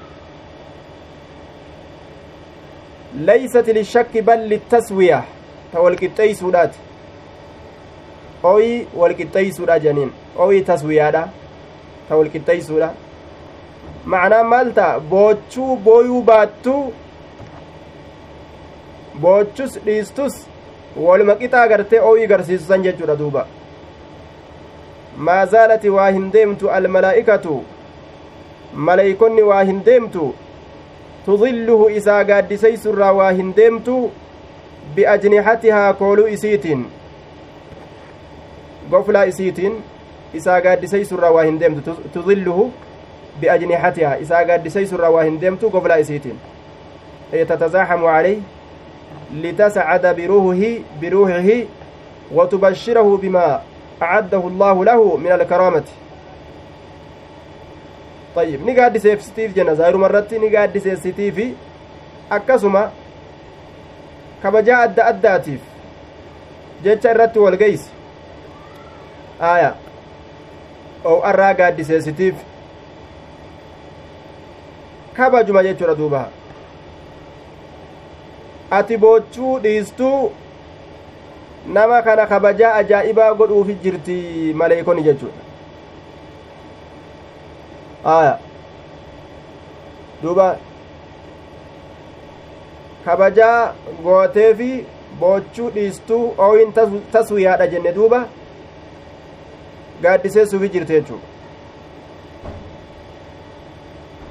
[4.22, 5.24] bal litaswiya
[5.72, 6.78] ta walqixxeeysuudhaati
[8.44, 11.22] ooyi walqixxeeysuudha jeniin ooyi taswiyaadha
[12.08, 12.90] ta walqixxeeysuudha
[14.04, 16.82] macnaan maal ta'a boochuu booyuu baattuu
[19.20, 20.34] boochus dhiistus
[21.06, 23.46] waluma qixaa gartee oo'ii garsiisusan jechuudha duuba
[25.28, 27.56] maa zaalati waa hin deemtu almalaa'ikatu
[28.88, 30.34] maleeykonni waa hin deemtu
[32.24, 34.12] gaaddiseysurraa waa hin deemtu
[34.94, 36.86] biajnihatihaa kooluu isiitiin
[38.90, 39.82] goflaa isiitiin
[40.34, 42.72] isaa gaaddiseysurraa waa hin deemtu tudilluhu
[43.40, 46.40] biajnihatihaa isaa gaaddiseysurraa waa hin deemtu goflaa isiitiin
[47.48, 48.40] tatazaaxamu caleyh
[49.42, 50.62] لتسعد بروحه
[51.02, 51.48] بروحه
[52.34, 53.60] وتبشره بما
[54.02, 55.84] أعده الله له من الكرامة
[58.36, 61.54] طيب ni gaaddiseefsitiif jenna zaayiruma irratti ni gaaddiseessitiifi
[62.30, 62.90] akkasuma
[64.42, 65.60] kabajaa adda addaatiif
[66.84, 67.90] jecha irratti walgeysi
[69.40, 69.74] aya
[71.04, 72.34] ow'arraa gaaddiseessitiif
[75.16, 76.28] kabajuma jechuudha duuba
[78.70, 80.32] ati boochuu dhiistuu
[81.66, 84.18] nama kana kabajaa ajaa'ibaa godhuufi jirti
[84.56, 85.49] maleeykonni jechuudha
[88.04, 88.38] aya
[90.22, 90.56] duuba
[93.04, 94.86] kabajaa gooteefi
[95.20, 96.72] boochuu dhiistuu ooyin
[97.12, 98.20] taswiyaadha jenne duuba
[100.02, 101.26] gaaddiseessuufi jirti jechuudha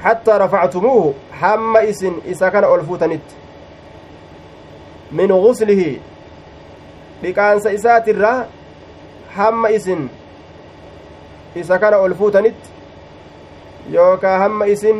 [0.04, 3.36] hattaa rafactumuuhu hamma isin isa kana ol fuutanitti
[5.12, 6.02] min guslihi
[7.22, 8.46] dhiqaansa isaatirraa
[9.38, 10.10] hamma isin
[11.56, 12.79] isa kana ol fuutanitti
[13.92, 15.00] yookaa hamma isin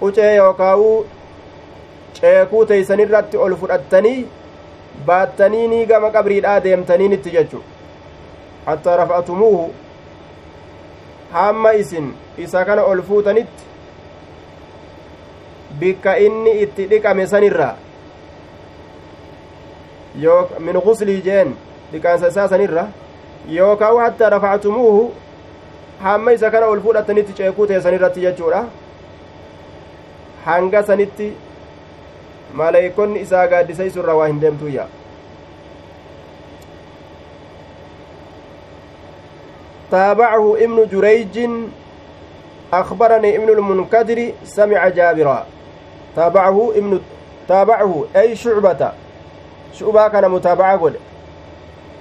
[0.00, 1.06] qucee yookaa'uu
[2.20, 4.18] ceekuu teeysanirratti ol fudhattanii
[5.06, 7.62] baattanii ni gama qabriidhaa deemtaniinitti jechu
[8.66, 9.64] hattaa rafa'atumuuhu
[11.32, 12.12] hamma isin
[12.46, 13.64] isa kana ol fuutanitti
[15.80, 17.74] bikka inni itti dhiqame sanirraa
[20.60, 21.56] min guslii jeen
[21.92, 22.86] dhiqaansa isaa sanirra
[23.58, 25.02] yookaan hattaa rafa'atumuuhu
[26.02, 28.64] hamma isa kana ol fuudhatanitti ceekuu teessan irratti jechuudha
[30.44, 31.32] hanga sanitti
[32.60, 34.86] maleeykonni isaa gaaddiseysu irra waa hin deemtuyya
[39.90, 41.50] تابعه ابن جريج
[42.72, 45.46] أخبرني ابن المنكدر سمع جابرا
[46.16, 47.00] تابعه ابن
[47.48, 48.92] تابعه أي شعبة
[49.72, 50.94] شعبة كان متابعة قد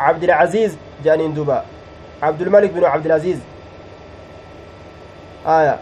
[0.00, 1.64] عبد العزيز جانين دوبا.
[2.22, 3.38] عبد الملك بن عبد العزيز.
[5.46, 5.78] آية.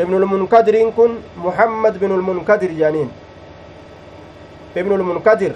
[0.00, 1.10] ابن المنكدر كن
[1.44, 3.10] محمد بن المنكدر جانين.
[4.76, 5.52] ابن المنكدر.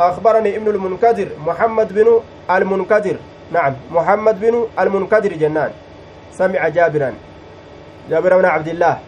[0.00, 2.20] أخبرني ابن المنكدر محمد بن
[2.50, 3.16] المنكدر.
[3.52, 5.70] نعم محمد بن المنكدر جنان.
[6.32, 7.14] سمع جابرا.
[8.10, 8.98] جابر بن عبد الله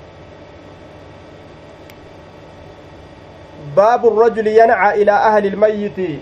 [3.77, 6.21] باب الرجل ينعى إلى أهل الميت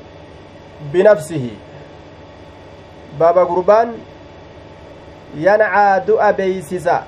[0.92, 1.50] بنفسه
[3.20, 3.92] باب قربان
[5.34, 7.02] ينعى دؤ بيسسا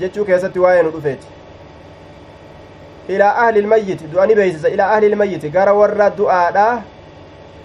[0.00, 1.26] jechuu keessatti waa'ee nu dhufeeti
[3.08, 6.82] ilaa ahli ilmayyiti du'ani beeysisa ilaa ahli ilmayyiti gara warra du'aadha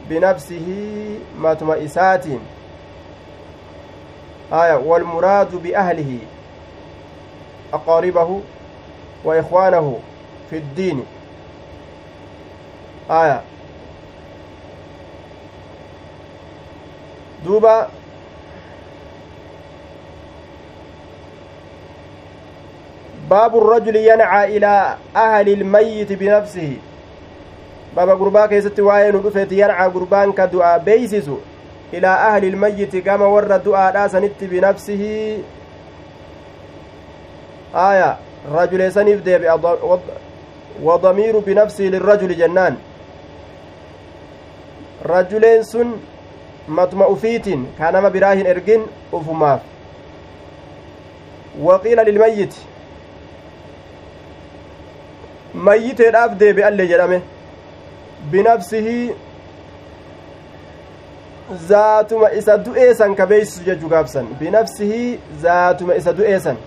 [0.09, 2.41] binafsihi matuma isaatiin
[4.51, 5.59] aya walmuraadu
[9.23, 10.01] wa ikwaanahu
[10.49, 11.05] fi ddiini
[13.09, 13.41] aya
[17.45, 17.89] duuba
[23.29, 26.77] باب الرجل ينعى إلى أهل الميت بنفسه.
[27.95, 31.29] بابا قربا كيست واين ودفت ينعى قربان كدعاء بيسس
[31.93, 35.37] إلى أهل الميت كما ور دعاء راسنت بنفسه.
[37.77, 38.17] آية
[38.51, 39.41] رجل سنف ديب
[40.83, 42.77] وضمير بنفسه للرجل جنان
[45.05, 45.91] رجلين سن
[46.67, 47.45] مطمئ فيت
[47.79, 48.81] كانما براهن إرجن
[49.13, 49.59] أفماف
[51.61, 52.53] وقيل للميت
[55.65, 57.21] mayyiteedhaaf deebi'allee jedhame
[58.31, 59.13] binafsihii
[61.69, 66.57] zaatuma isa du'eesan ka beeysisu jechuu gaabsan binafsihii zaatuma isa du'eesan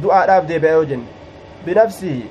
[0.00, 1.06] du'aadhaaf deebi'a yoo jenne
[1.66, 2.28] binafsihii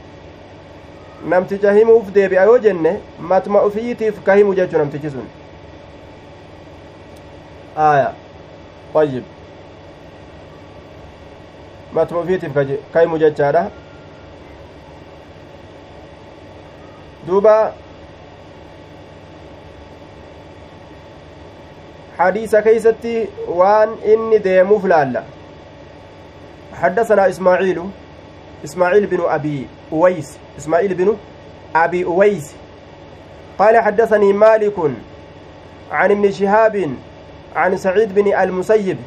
[1.34, 5.28] namticha himuuf deebi'a yoo jenne matuma ufiitiif ka himu jechuu namtichi sun
[7.89, 8.14] aya
[9.03, 9.24] ayyib
[11.93, 12.53] matuma ufiitiif
[12.93, 13.70] ka himu jechaadha
[17.28, 17.74] duuba
[22.22, 25.24] حديث كيستي وان إني ديموف لالا
[26.74, 27.84] حدثنا إسماعيل
[28.65, 31.18] إسماعيل بن أبي أويس إسماعيل بن
[31.76, 32.53] أبي أويس.
[33.60, 34.73] قال حدثني مالك
[35.91, 36.93] عن ابن شهاب
[37.56, 38.98] عن سعيد بن المسيب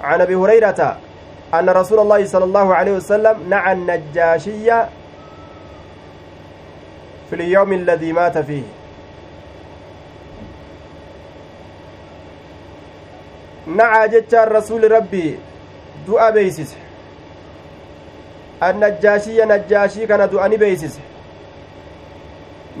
[0.00, 0.98] عن أبي هريرة
[1.54, 4.88] أن رسول الله صلى الله عليه وسلم نعى النجاشية
[7.30, 8.62] في اليوم الذي مات فيه.
[13.66, 15.38] نعى جتشان رسول ربي
[16.08, 16.76] دعا بيسس.
[18.62, 20.98] النجاشي نجاشي كان دعاني بيسس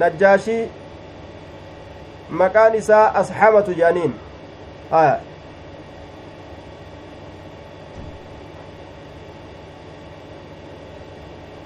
[0.00, 0.66] نجاشي
[2.30, 4.12] مكان isaa asxamatu jedhaniin
[4.90, 5.20] haya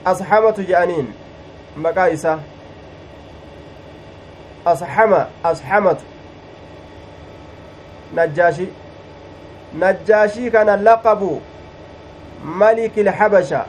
[0.04, 1.08] asxamatu jedhaniin
[1.86, 2.38] maqaa isaa
[4.72, 5.20] asxama
[5.50, 6.04] asxamatu
[8.16, 8.68] najjaashi
[9.84, 11.30] najjaashii kana laqabu
[12.60, 13.64] maliki ilhabasha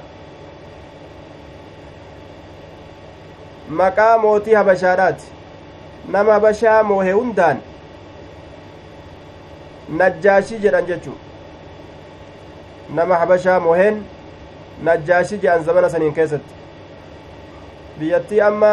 [3.70, 5.26] maqaa mootii habashaadhaati
[6.16, 7.58] nama habashaa moohe hundaan
[10.02, 11.16] najjaashii jedhan jechuu
[13.00, 14.04] nama habashaa mooheen
[14.90, 16.54] najjaashii jedhan zamana saniin keessatti
[18.00, 18.72] biyyattii amma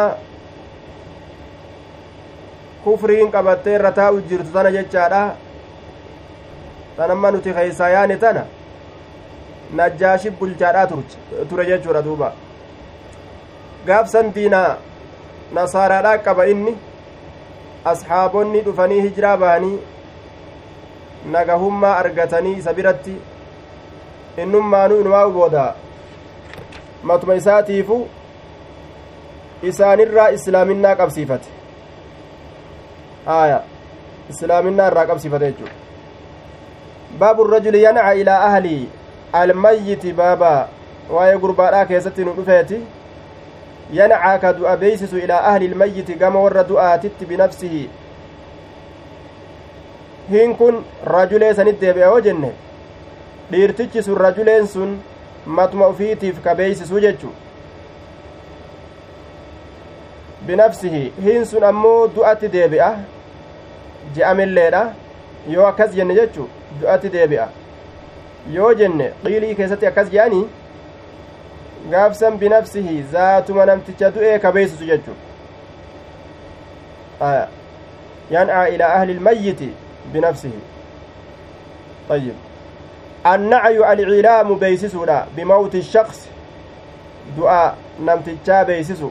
[2.83, 5.23] kufriin qabattee irra taa'u jirtu tana jechaadha
[6.97, 8.45] tanamma nuti keeysaa yaane tana
[9.81, 10.87] najjaashi bulchaadhaa
[11.49, 12.33] ture jechuudha duuba
[13.87, 14.61] gaafsan diina
[15.57, 16.73] nasaaraadhaa qaba inni
[17.91, 19.79] asxaabonni dhufanii hijiraa bahanii
[21.35, 23.15] nagahummaa argatanii isa biratti
[24.43, 25.65] innummaanuu inumaa booda
[27.11, 27.99] matuma isaatiifu
[29.71, 31.49] isaanirraa islaaminaa qabsiifate.
[33.27, 33.61] Aya
[34.29, 35.75] islaaminaa irraa qabsiifate jechuudha.
[37.19, 38.89] Baabu rajuli yanca ilaa ahlii
[39.33, 40.51] almayyiti baaba
[41.09, 42.83] waa'ee gurbaadhaa keessatti nu dhufeeti
[43.91, 47.89] yancaa ka du'a beeysisu ilaa ahli ilmayyiti gama warra du'aatitti binafsihi
[50.29, 50.83] hin kun
[51.15, 52.51] rajulee sanit deebi'a yoo jenne
[53.51, 54.99] dhiirtichi sun rajuleen sun
[55.45, 57.33] matuma ufiitiif ka beeysisu jechu
[60.47, 62.89] binafsihi hin sun ammoo du'atti deebi'a
[64.15, 64.83] je'amilleedha
[65.55, 66.47] yoo akkas jenne jechu
[66.81, 67.47] du'atti deebi'a
[68.57, 70.45] yoo jenne qiilii keessatti akkas je'anii
[71.91, 75.15] gaafsan binafsihi zaatuma namticha du'ee ka beeysisu jechu
[78.31, 79.73] yan'aa ilaa ahli ilmayyiti
[80.13, 80.61] binafsihi.
[83.25, 86.27] النعي العلام بيسسو لا بموت الشخص
[87.37, 89.09] دعاء نمتجا بيسسو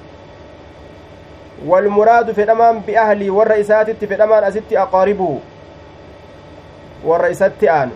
[1.66, 5.38] والمراد في الأمان بأهلي والرئيسات في الأمان أست أقاربه
[7.04, 7.90] والرئيسات آن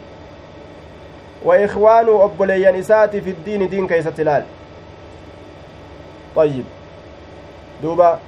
[1.45, 4.45] وإخوانه أبليان إسات في الدين دين كيس تلال
[6.37, 6.65] طيب
[7.83, 8.19] دوبا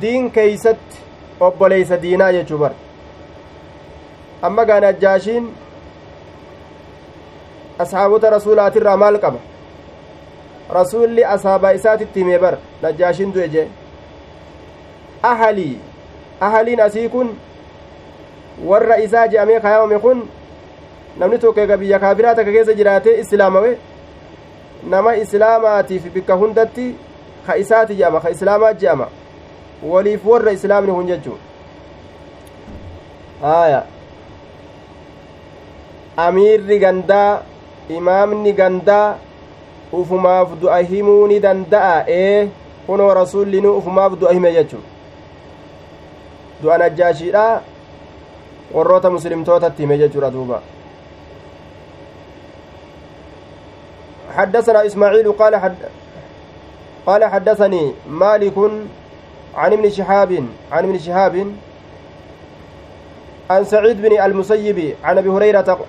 [0.00, 0.76] دين كيست
[1.42, 2.72] أبليس دينا يجبر
[4.44, 5.44] أما كان الجاشين
[7.78, 9.38] asxaabota rasuulaatirraa maal qaba
[10.76, 12.54] rasuulli asaabaa isaatitti himee bar
[12.84, 13.66] najjaashin du'e jee
[15.30, 15.74] ahalii
[16.48, 17.34] ahaliin asii kun
[18.70, 20.22] warra isaa je'amee kaayamame kun
[21.22, 23.76] namni tokko eega biyya kaafiraa takka keessa jiraatee islaamawe
[24.94, 26.86] nama islaamaatiif bikka hundatti
[27.46, 29.08] ka isaati je'ama ka islaamaa je'ama
[29.82, 31.38] waliif warra islaamni kun jechuu
[33.42, 33.82] aya
[36.16, 37.42] amiirri gandaa
[37.88, 39.16] imaamni gandaa
[39.92, 42.48] ufumaaf du'a himuu ni danda'a ee
[42.86, 44.78] kunoo rasullinu ufumaaf du'a hime jechu
[46.62, 47.60] du'a najjaashiidha
[48.74, 50.62] warroota muslimtootatti hime jechuudha duuba
[54.36, 55.76] حدثنا إسماعيل قال حد
[57.06, 58.58] قال حدثني مالك
[59.54, 61.52] عن ابن شهاب عن ابن شهاب
[63.50, 65.86] عن سعيد بن المسيب عن أبي هريرة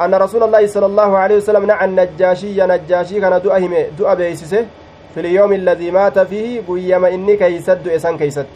[0.00, 4.66] أن رسول الله صلى الله عليه وسلم نعى النجاشي نجاشي كان همي دعا بيسسه
[5.14, 8.46] في اليوم الذي مات فيه قيما إني كيسد إسان كيسد.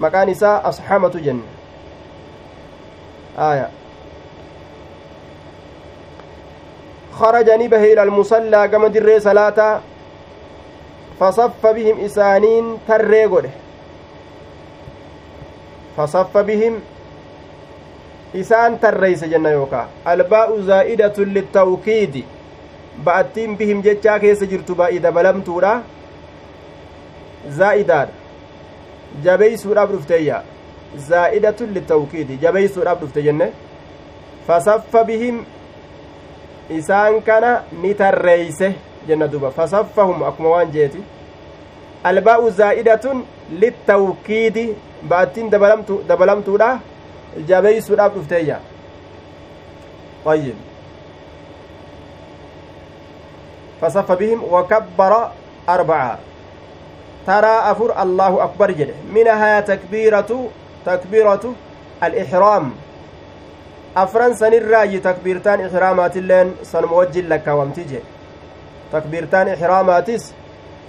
[0.00, 1.40] مكان إساء أصحامة جن.
[3.38, 3.68] آية.
[7.20, 9.80] خرج نبه إلى المصلى كما دري صلاة
[11.20, 13.50] فصف بهم إسانين تري
[15.96, 16.74] فصف بهم
[18.34, 22.22] isaan tarreeyse jenna yookaa albaa'u zaa'idatun littawkiidi
[23.06, 25.72] ba'attiin bihim jechaa keessa jirtu baa'ii dabalamtuudha
[27.58, 28.12] zaa'idaadha
[29.24, 30.38] jabeeysuudhaaf dhufteeyya
[31.08, 33.50] zaa'idatun littawkiidi jabeeysuudhaaf dhufte jenne
[34.46, 35.42] fasaffa bihim
[36.78, 38.74] isaan kana ni tarreeyse
[39.08, 41.02] jenna duba fasaffahum akkuma waan jeeti
[42.04, 43.24] albaa'u zaa'idatun
[43.62, 44.66] littawkiidi
[45.08, 45.50] ba'attiin
[46.08, 46.70] dabalamtuudha
[47.48, 48.58] jabeeysuudhaaf dhufteeyya
[50.24, 50.54] طيب
[53.80, 55.12] فصف بهم وكبر
[55.68, 56.18] أربعة
[57.26, 60.48] ترى أفر الله أكبر جده منها تكبيرة
[60.86, 61.54] تكبيرة
[62.02, 62.72] الإحرام
[64.40, 68.00] سن الراجي تكبيرتان إحرامات اللين سنموجه لك وامتجه
[68.92, 70.32] تكبيرتان إحراماتس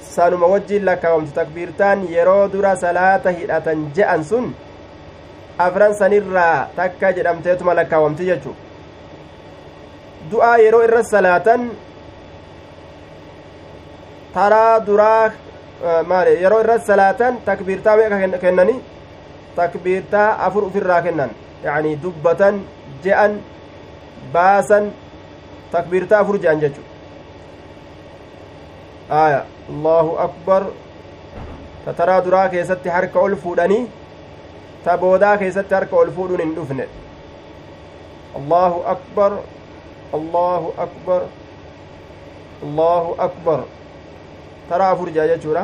[0.01, 4.45] سنموجه لك وامت تكبيرتان يرو درا صلاة هدأة جأن سن
[5.57, 8.51] afran sanirraa takka jedhamteetuma lakkaawamti jechu
[10.31, 11.61] du'aa yeroo irra salaatan
[14.35, 15.31] taraa duraa
[16.11, 18.75] maali yeroo irra salaatan takbiirtaa meeqa kennani
[19.59, 21.31] takbiirtaa afur ufirraa kennan
[21.65, 22.61] yacanii dubbatan
[23.03, 23.39] je'an
[24.33, 24.91] baasan
[25.71, 26.81] takbiirtaa afur je'an jechu
[29.23, 29.41] aya
[29.71, 30.61] allahu akbar
[31.85, 33.83] ta taraa duraa keessatti harka ol fuudhanii
[34.85, 36.85] ta boodaa keessatti harka ol fuudhuun hin dhufne
[38.39, 39.31] allahu akbar
[40.19, 41.21] allahu akbar
[42.63, 43.59] allahu akbar
[44.69, 45.63] taraa afur jaa jechuudha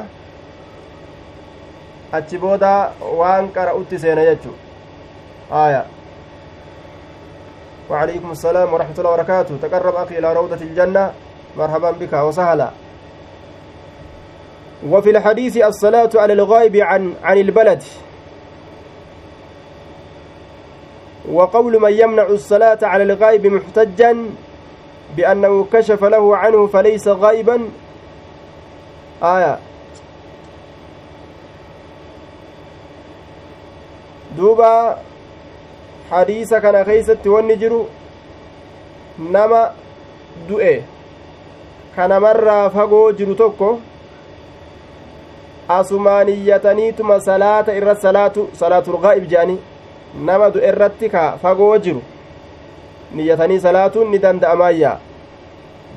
[2.19, 2.79] achi boodaa
[3.19, 4.51] waan qara'utti seena jechu
[5.63, 5.81] aya
[7.89, 9.57] وعليكم السلام ورحمة الله وبركاته.
[9.61, 11.11] تقرب أخي إلى روضة الجنة.
[11.57, 12.69] مرحبا بك وسهلا.
[14.89, 17.83] وفي الحديث الصلاة على الغائب عن عن البلد.
[21.31, 24.25] وقول من يمنع الصلاة على الغائب محتجا
[25.17, 27.69] بأنه كشف له عنه فليس غائبا.
[29.23, 29.59] آية.
[34.37, 34.97] دوبا
[36.09, 37.87] hadiisa kana keeysatti wanni jiru
[39.19, 39.61] nama
[40.49, 40.83] du'e
[41.95, 43.79] ka namarraa fagoo jiru tokko
[45.77, 49.59] asumaaniyyataniituma salaata irra salaatu salaatul salaaturgaa'ib je'anii
[50.29, 52.01] nama du'e irratti ka fagoo jiru.
[53.15, 54.99] Niyyatanii salaatuun ni danda'amaayyaa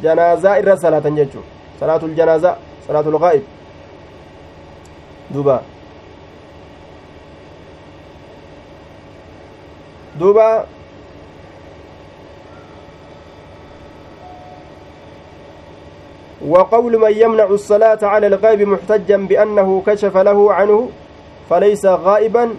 [0.02, 1.42] janaazaa irra salaatan jechuu
[1.80, 2.56] salaatul janaazaa
[2.86, 3.42] salaatul gaa'ib
[5.34, 5.62] duba
[10.18, 10.66] duba
[16.40, 20.88] وقول من يمنع الصلاة على الغائب محتجا بأنه كشف له عنه
[21.50, 22.50] فليس غائبا.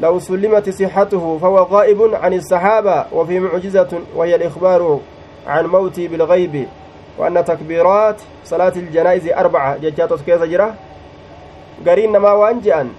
[0.00, 5.00] لو سلمت صحته فهو غائب عن الصحابة وفي معجزة وهي الإخبار
[5.46, 6.68] عن موتي بالغيب
[7.18, 9.76] وأن تكبيرات صلاة الجنائز أربعة.
[9.76, 10.74] ججات كيف جرى؟
[11.86, 12.90] قرين ما وانجأن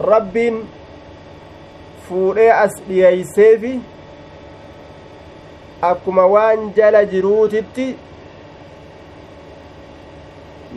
[0.00, 0.36] رب
[2.10, 3.78] فوري أسليسيفي
[5.82, 7.84] akkuma waan jala jiruutitti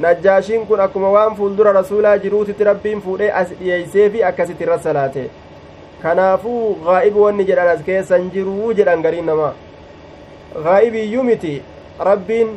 [0.03, 5.25] najjaashiin kun akkuma waan fuuldura rasuulaa jiruutitti rabbiin fuudhee as dhiyeeysee fi akkasitti irra salaate
[6.03, 9.53] kanaafuu gaa'ibi wanni jedhan as keessan jiruu jedhan gariin namaa
[10.67, 11.53] gaa'ibiyyuu miti
[12.09, 12.49] rabbiin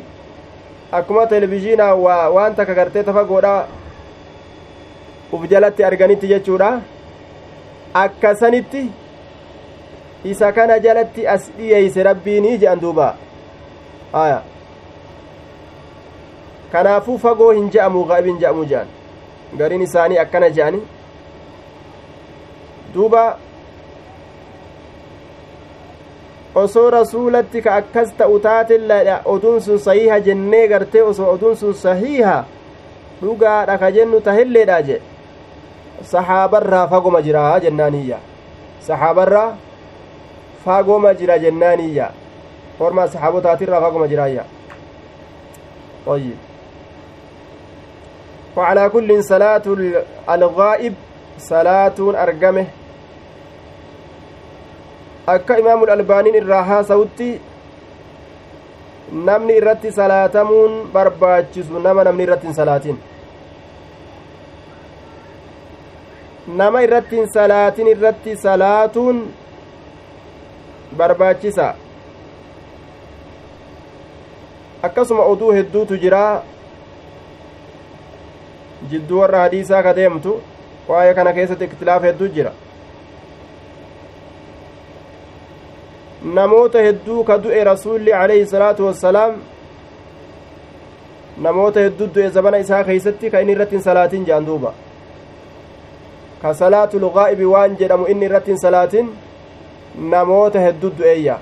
[1.01, 3.55] akkuma televizhiinaa waa waan takka gartee tafagoodha
[5.33, 6.71] uf jalatti arganitti jechuudha
[8.03, 8.83] akkasanitti
[10.25, 13.15] isa kana jalatti as dhiyeeyse rabbiinii je'an duuba
[14.13, 14.43] aya
[16.73, 18.89] kanaafuu fagoo hin je'amu gaa'ibin je'amu je'an
[19.59, 20.81] gariin isaanii akkana je'ani
[22.95, 23.25] duuba
[26.55, 32.37] osoo rasuulatti ka akkas ta'u taatelladha oduun sun sahiiha jennee gartee osoo oduun sun sahiiha
[33.23, 35.01] dhugaadha ka jennu tahilleedha je
[36.03, 38.19] sahaabarraa fagoma jira jennaaniyya
[38.89, 39.57] sahaabarraa
[40.65, 42.11] faagoma jira jennaaniyya
[42.81, 44.45] orma saxaabotaatirraa faagoma jiraayya
[46.07, 46.39] طيب
[48.57, 49.63] وعلى كل صلاة
[50.31, 50.95] الغائب
[51.39, 52.67] صلاة أرقمه
[55.27, 57.41] akka imaamul albaaniin irraa haasawutti
[59.27, 62.97] namni irratti salaatamuun barbaachisu nama namni irratti hin salaatin
[66.47, 69.23] nama irratti hin salaatin irratti salaatuun
[70.97, 71.75] barbaachisa
[74.83, 76.43] akkasuma oduu hedduutu jira
[78.91, 80.37] jidduu warra hadiisaa ka deemtu
[80.89, 82.53] waa'ee kana keessatti iktilaaf hedduu jira
[86.39, 89.35] namoota hedduu ka du'e rasuulli alayhi salaatu wassalaam
[91.47, 94.75] namoota hedduu du'e zabana isaa keeysatti ka inni irratti hin salaatin jedhan duuba
[96.43, 99.07] ka salaatul gaa'ibi waan jedhamu inni irratti hin salaatin
[100.15, 101.37] namoota hedduu du'eeyya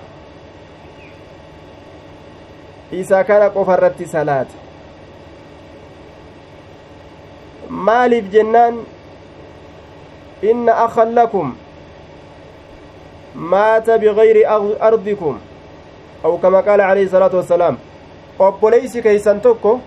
[3.00, 4.54] isa kana qofa irratti salaate
[7.88, 8.74] maaliif jennaan
[10.50, 11.54] inna akan lakum
[13.34, 14.44] maata bigayri
[14.90, 15.38] ardikum
[16.24, 17.76] aw kama qaala alayhi salaatu wassalaam
[18.38, 19.80] obboleysi keeysan tokko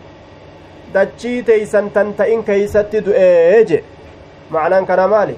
[0.94, 3.84] dachii teeysan tan ta'in keeysatti du'ee je
[4.56, 5.36] macnaan kana maali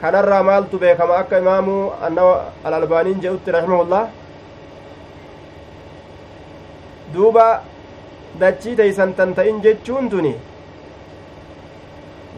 [0.00, 1.76] kanarraa maaltu beekama akka imaamu
[2.64, 4.02] alalbaaniin jedhutti raximahullah
[7.14, 7.46] duuba
[8.40, 10.34] dachii teeysan tan ta'in jechuun tuni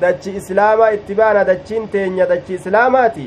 [0.01, 3.27] dachi islaamaa itti baana dachiin teenya dachi islaamaati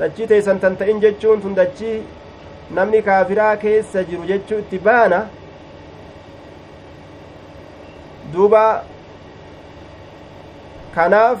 [0.00, 1.96] dachii teeysan tan ta'in jechuun tun dachii
[2.78, 5.20] namni kaafiraa keessa jiru jechuu itti baana
[8.32, 8.62] duuba
[10.96, 11.40] kanaaf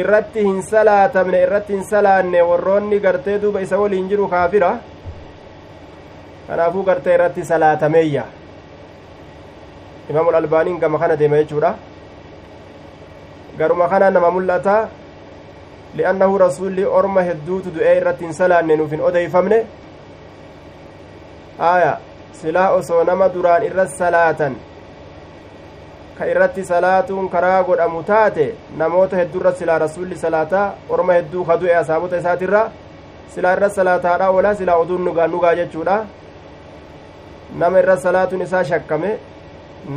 [0.00, 4.70] irratti hin salaatamne irratti hin salaanne warroonni gartee duuba isa waliin jiru kaafira
[6.48, 8.24] kanaafuu gartee irratti salaatameeyya
[10.10, 11.72] imaamul albaaniin gama kana deema jechuudha
[13.58, 14.76] garuma kana nama mul'ata
[16.00, 19.58] li'annahu rasulli orma hedduutu du'ee irratti hin salaanne nuuf hin odeeyfamne
[21.72, 21.92] aya
[22.42, 24.56] silaa osoo nama duraan irra salaatan
[26.18, 31.74] ka irratti salaatuun karaa godhamu taate namoota hedduurra silaa rasulli salaataa orma hedduu ka du'e
[31.82, 32.62] asaabota isaatirra
[33.34, 35.96] silaa irra salaataadha ola silaa oduun nugaa nugaa jechuudha
[37.62, 39.10] nama irra salaatuun isaa shakkame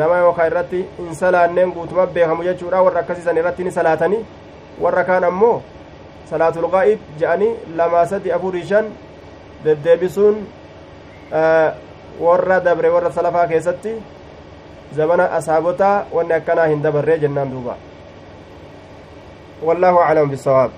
[0.02, 4.22] nama yookaan irratti hin salaanneen guutuma beekamu jechuudha warra akkasiisan irratti ni salaatanii
[4.86, 5.56] warra kaan ammoo
[6.30, 8.92] salaatul gaa'ib je'anii lamaa sadi afurii shan
[9.64, 10.46] deddeebisuun
[12.20, 13.96] warra dabre warra salafaa keessatti
[14.96, 17.76] zabana asaabotaa wanni akkanaa hin dabarree jennaan duuba
[19.64, 20.72] wallaahu aclam bisawaab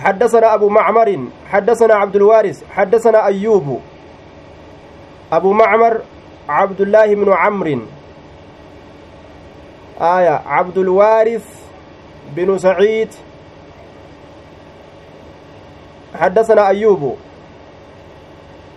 [0.00, 3.80] حدثنا أبو معمر حدثنا عبد الوارث حدثنا أيوب.
[5.32, 6.00] أبو معمر
[6.48, 7.80] عبد الله بن عمرو.
[10.00, 11.46] آية عبد الوارث
[12.36, 13.08] بن سعيد.
[16.14, 17.16] حدثنا أيوب.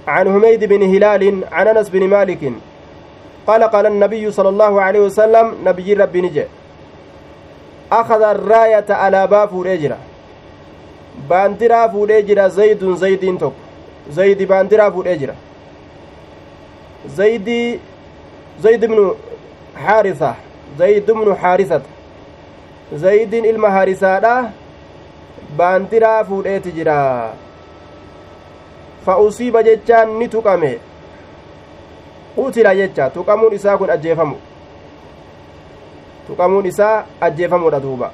[0.08, 2.54] عن حميد بن هلال عن أنس بن مالك
[3.48, 6.46] قال قال النبي صلى الله عليه وسلم نبي ربي نجي
[7.92, 9.98] أخذ الراية على باب رجله
[11.30, 13.62] baandiraa fuudhee jira zaydun zaydiin tokko
[14.18, 15.36] zaydi baandiraa fuudhee jira
[17.18, 17.80] zaydii
[18.64, 19.04] zayd ibnu
[19.86, 20.36] haarisa
[20.78, 21.90] zayd ibnu haarisata
[23.04, 23.70] zaydiin ilma
[29.06, 30.80] haarisaadha baandiraa fuudheeti jira fa usiiba jechaan ni tuqame
[32.36, 34.38] qutila jecha tuqamuun isaa kun ajjeefamu
[36.28, 38.12] tuqamuun isaa ajjeefamudha duuba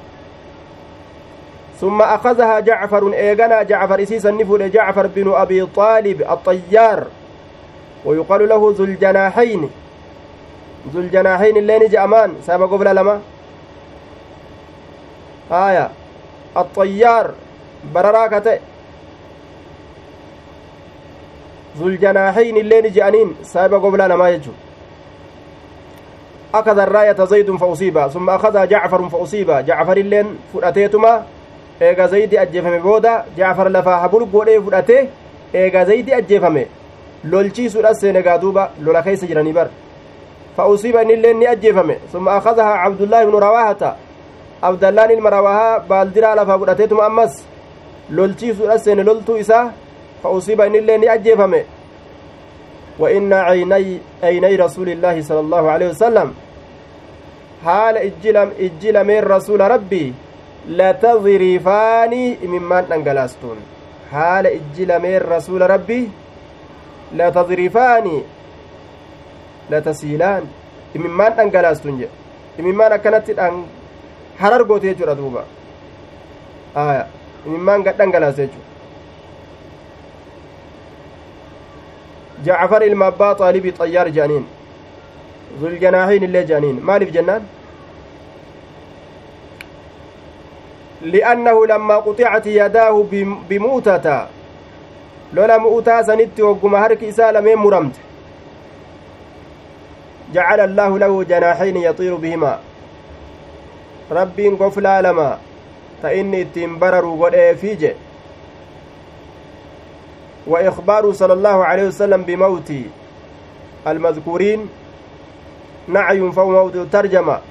[1.80, 7.07] ثم أخذها جعفر إيغانا جعفر إسيسا نفود جعفر بن أبي طالب الطيار
[8.06, 9.70] ويقال له ذو الجناحين
[10.94, 13.22] ذو الجناحين اللي نجي أمان سابا قبل لما
[15.52, 15.90] آية
[16.57, 17.32] الطيار
[17.95, 18.60] برراكة
[21.78, 24.52] ذو الجناحين اللي نجي أنين سابا قبل لما يجو
[26.54, 31.24] أخذ الراية زيد فأصيب ثم أخذها جعفر فأصيب جعفر اللين فرأتيتما
[31.82, 34.98] eega zaydi ajjeefame booda jaafar lafaa habul godhee fudhate
[35.54, 36.64] eega zaydi ajjeefame
[37.32, 39.68] lolchiisuudhas seene gaa duuba lola keessa jiranii bar
[40.58, 43.96] fa usiiba innilleen ni ajjeefame summa akadahaa cabdullaahi ibnu rawaahata
[44.62, 47.34] abdallaan ilma rawaahaa baaldiraa lafaa fudhateetuma ammas
[48.18, 49.72] lolchiisuudhas seene loltuu isaa
[50.24, 51.66] usiiba innilleen ni ajjeefame
[53.00, 53.46] wa inna
[54.22, 56.34] aynay rasuuli illaahi sala allaahu aleyhi wasalam
[57.66, 58.04] haala
[58.68, 60.14] ijji lameen rasuula rabbii
[60.80, 63.58] latadrifaani imimmaan dhangalaastuun
[64.12, 66.00] haala ijji lameen rasuula rabbi
[67.22, 68.24] latadrifaani
[69.70, 70.44] latasiilaan
[70.96, 72.14] imimmaan dhangalaastuun jedhe
[72.60, 73.64] imimmaan akkanatti dhan
[74.40, 75.44] harar goote jechuudha duuba
[76.76, 77.06] aya
[77.48, 78.69] imimmaan gad dhangalaaste jechuudha
[82.45, 84.45] jacfar ilma abbaa xaalibii xayyaar jedhaniin
[85.61, 87.44] zuljanaahiin illee jedhaniin maaliif jennaan
[91.02, 93.03] li'annahu lammaa quxicati yadaahu
[93.49, 94.28] bimuutata
[95.34, 97.99] lola mu'utaa sanitti hogguma harki isaa lameen muramte
[100.34, 102.57] jacala allaahu lahu janaaxayni yaxiiru bihimaa
[104.20, 105.30] rabbiin goflaa lama
[106.02, 106.80] ta inni ittiin
[112.26, 112.80] bimawti
[113.86, 114.70] almadkuuriin
[115.88, 117.42] nacyun fau mawdiu tarjama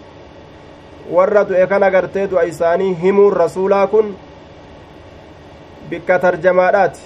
[1.11, 4.17] warra du'e kan agartee du'a isaanii himuun rasuulaa kun
[5.91, 7.01] bikka tarjamaadhaati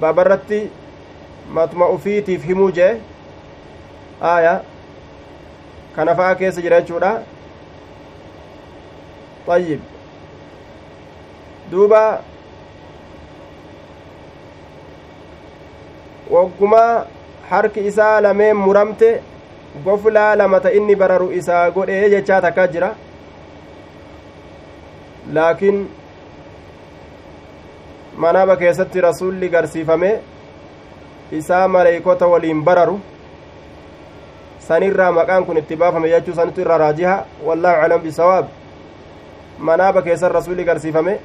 [0.00, 0.60] babarratti
[1.58, 2.92] matuma ufiitiif himuu jee
[4.22, 4.60] aaya
[5.96, 7.12] kana fa'a keessa jira jechuudha
[9.56, 9.80] ayyib
[11.70, 12.00] duuba
[16.30, 17.04] woggumaa
[17.50, 19.10] harki isaa lameen muramte
[19.84, 22.94] goflaa lamata inni bararu isaa godhee jechaa takka jira
[25.32, 25.78] laakiin
[28.16, 30.10] manaaba keessatti rasulli garsiifame
[31.32, 33.00] isaa maleeykota waliin bararu
[34.68, 37.16] sanirraa maqaan kun itti baafame jechuu sanitu irra raajiha
[37.46, 38.46] wallaahu aclam bisawaab
[39.58, 41.18] manaaba keessan rasulli garsiifame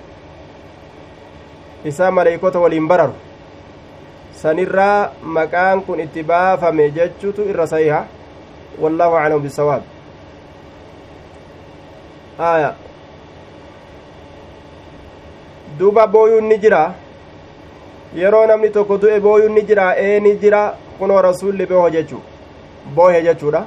[1.85, 3.30] isaa maleeykota waliin bararu
[4.41, 8.01] sanirraa maqaan kun itti baafame jechuutu irra sahiha
[8.81, 9.81] والله أعلم بالصواب
[12.39, 12.71] آية
[15.79, 16.93] duuba booyuun ni jira
[18.15, 20.61] yeroo namni tokko du'e booyuun ni jira ee ni jira
[20.99, 22.17] kunoo rasulli boohe jechu
[22.95, 23.61] boohe jechuudha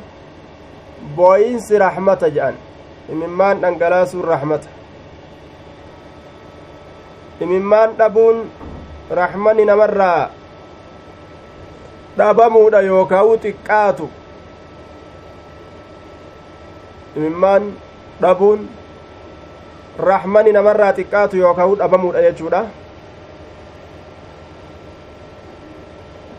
[1.17, 2.57] booyinsi raxmata jedhan
[3.13, 4.69] imimmaan dhangalaasuun raxmata
[7.41, 8.37] imimmaan dhabuun
[9.21, 10.31] raxmanni namarraa
[12.19, 14.07] dhabamuudha yookaa'u xiqqaatu
[17.17, 17.73] imimmaan
[18.23, 18.69] dhabuun
[19.99, 22.63] rahmani namarraa xiqqaatu yookaan dhabamuudha jechuudha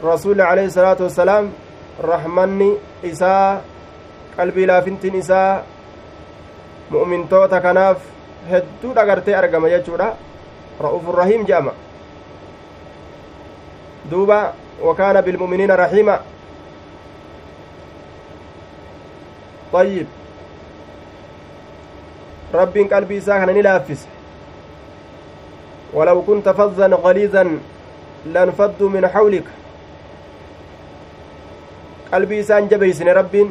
[0.04, 1.52] rasuulli alayhi salaatu wassalaam
[2.00, 2.70] rahmanni
[3.04, 3.62] isaa
[4.38, 5.64] qalbii laafintiin isaa
[6.90, 7.98] mu'mintoota kanaaf
[8.52, 10.08] hedduu dhagartee argama jechuudha
[10.80, 11.74] ra'uufurrahiim je'ama
[14.12, 14.54] duuba
[14.84, 16.20] wakaana bilmu'miniina rahiima
[19.74, 20.08] طيب
[23.10, 24.08] isaa kana ni laaffise
[25.94, 27.60] ولو كنت فظا غليظا
[28.26, 29.44] لانفضوا من حولك
[32.12, 33.50] qalbii isaan jabeeysine rabbiin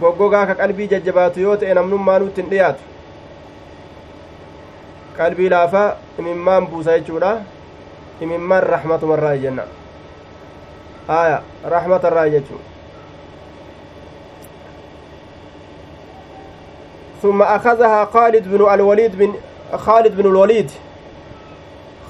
[0.00, 2.82] goggogaa ka qalbii jajjabaatu yoo ta'e namnummaa nutti hin dhiyaatu
[5.18, 5.88] qalbii laafaa
[6.18, 7.30] imimmaan buusa jechuudha
[8.20, 9.64] imimmaan rahmatumarraa jenna
[11.08, 12.60] aya rahmatarraa jechuu
[17.22, 19.32] ثم أخذها خالد بن الوليد بن
[19.72, 20.70] خالد بن الوليد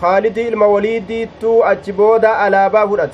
[0.03, 3.11] خالد الموليد تو أجبودا ألابا فرأت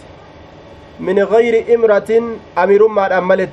[1.00, 2.10] من غير إمرة
[2.58, 3.50] أمير ما أملت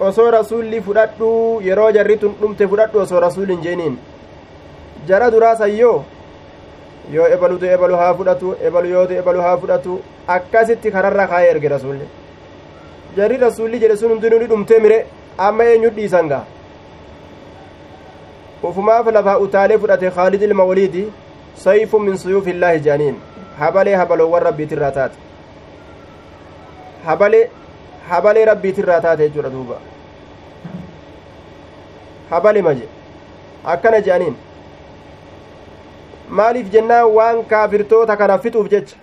[0.00, 3.94] osoo rasuulli fudhadhu yeroo jarri tun dhumte fudhadhu osoo rasuulin jeeniin
[5.08, 6.04] jara duraasayyoo
[7.12, 10.00] yoo ebalutu ebalu haa fudhatu ebalu yootu ebalu haa fudhatu
[10.36, 12.06] akkasitti kararra kaayee erge rasuulli
[13.16, 14.98] jarri rasuulli jedhe sun hundinuu ni dhumtee mire
[15.48, 16.32] amma eenyu dhiisan
[18.68, 21.04] ufumaaf lafaa utaalee fudhate khaalid ilma waliidi
[21.64, 23.16] sayfu min suyuufi illaahi jaaniin
[23.58, 25.18] habalee habaloowwan rabbiitirraa taate
[27.08, 27.42] habalee
[28.08, 29.76] habalee rabbiitirraa taate jechuudha duuba
[32.30, 32.88] habale maje
[33.74, 34.36] akkana je'aniin
[36.40, 38.96] maaliif jennaan waan kaafirtoota kana fixuuf jecha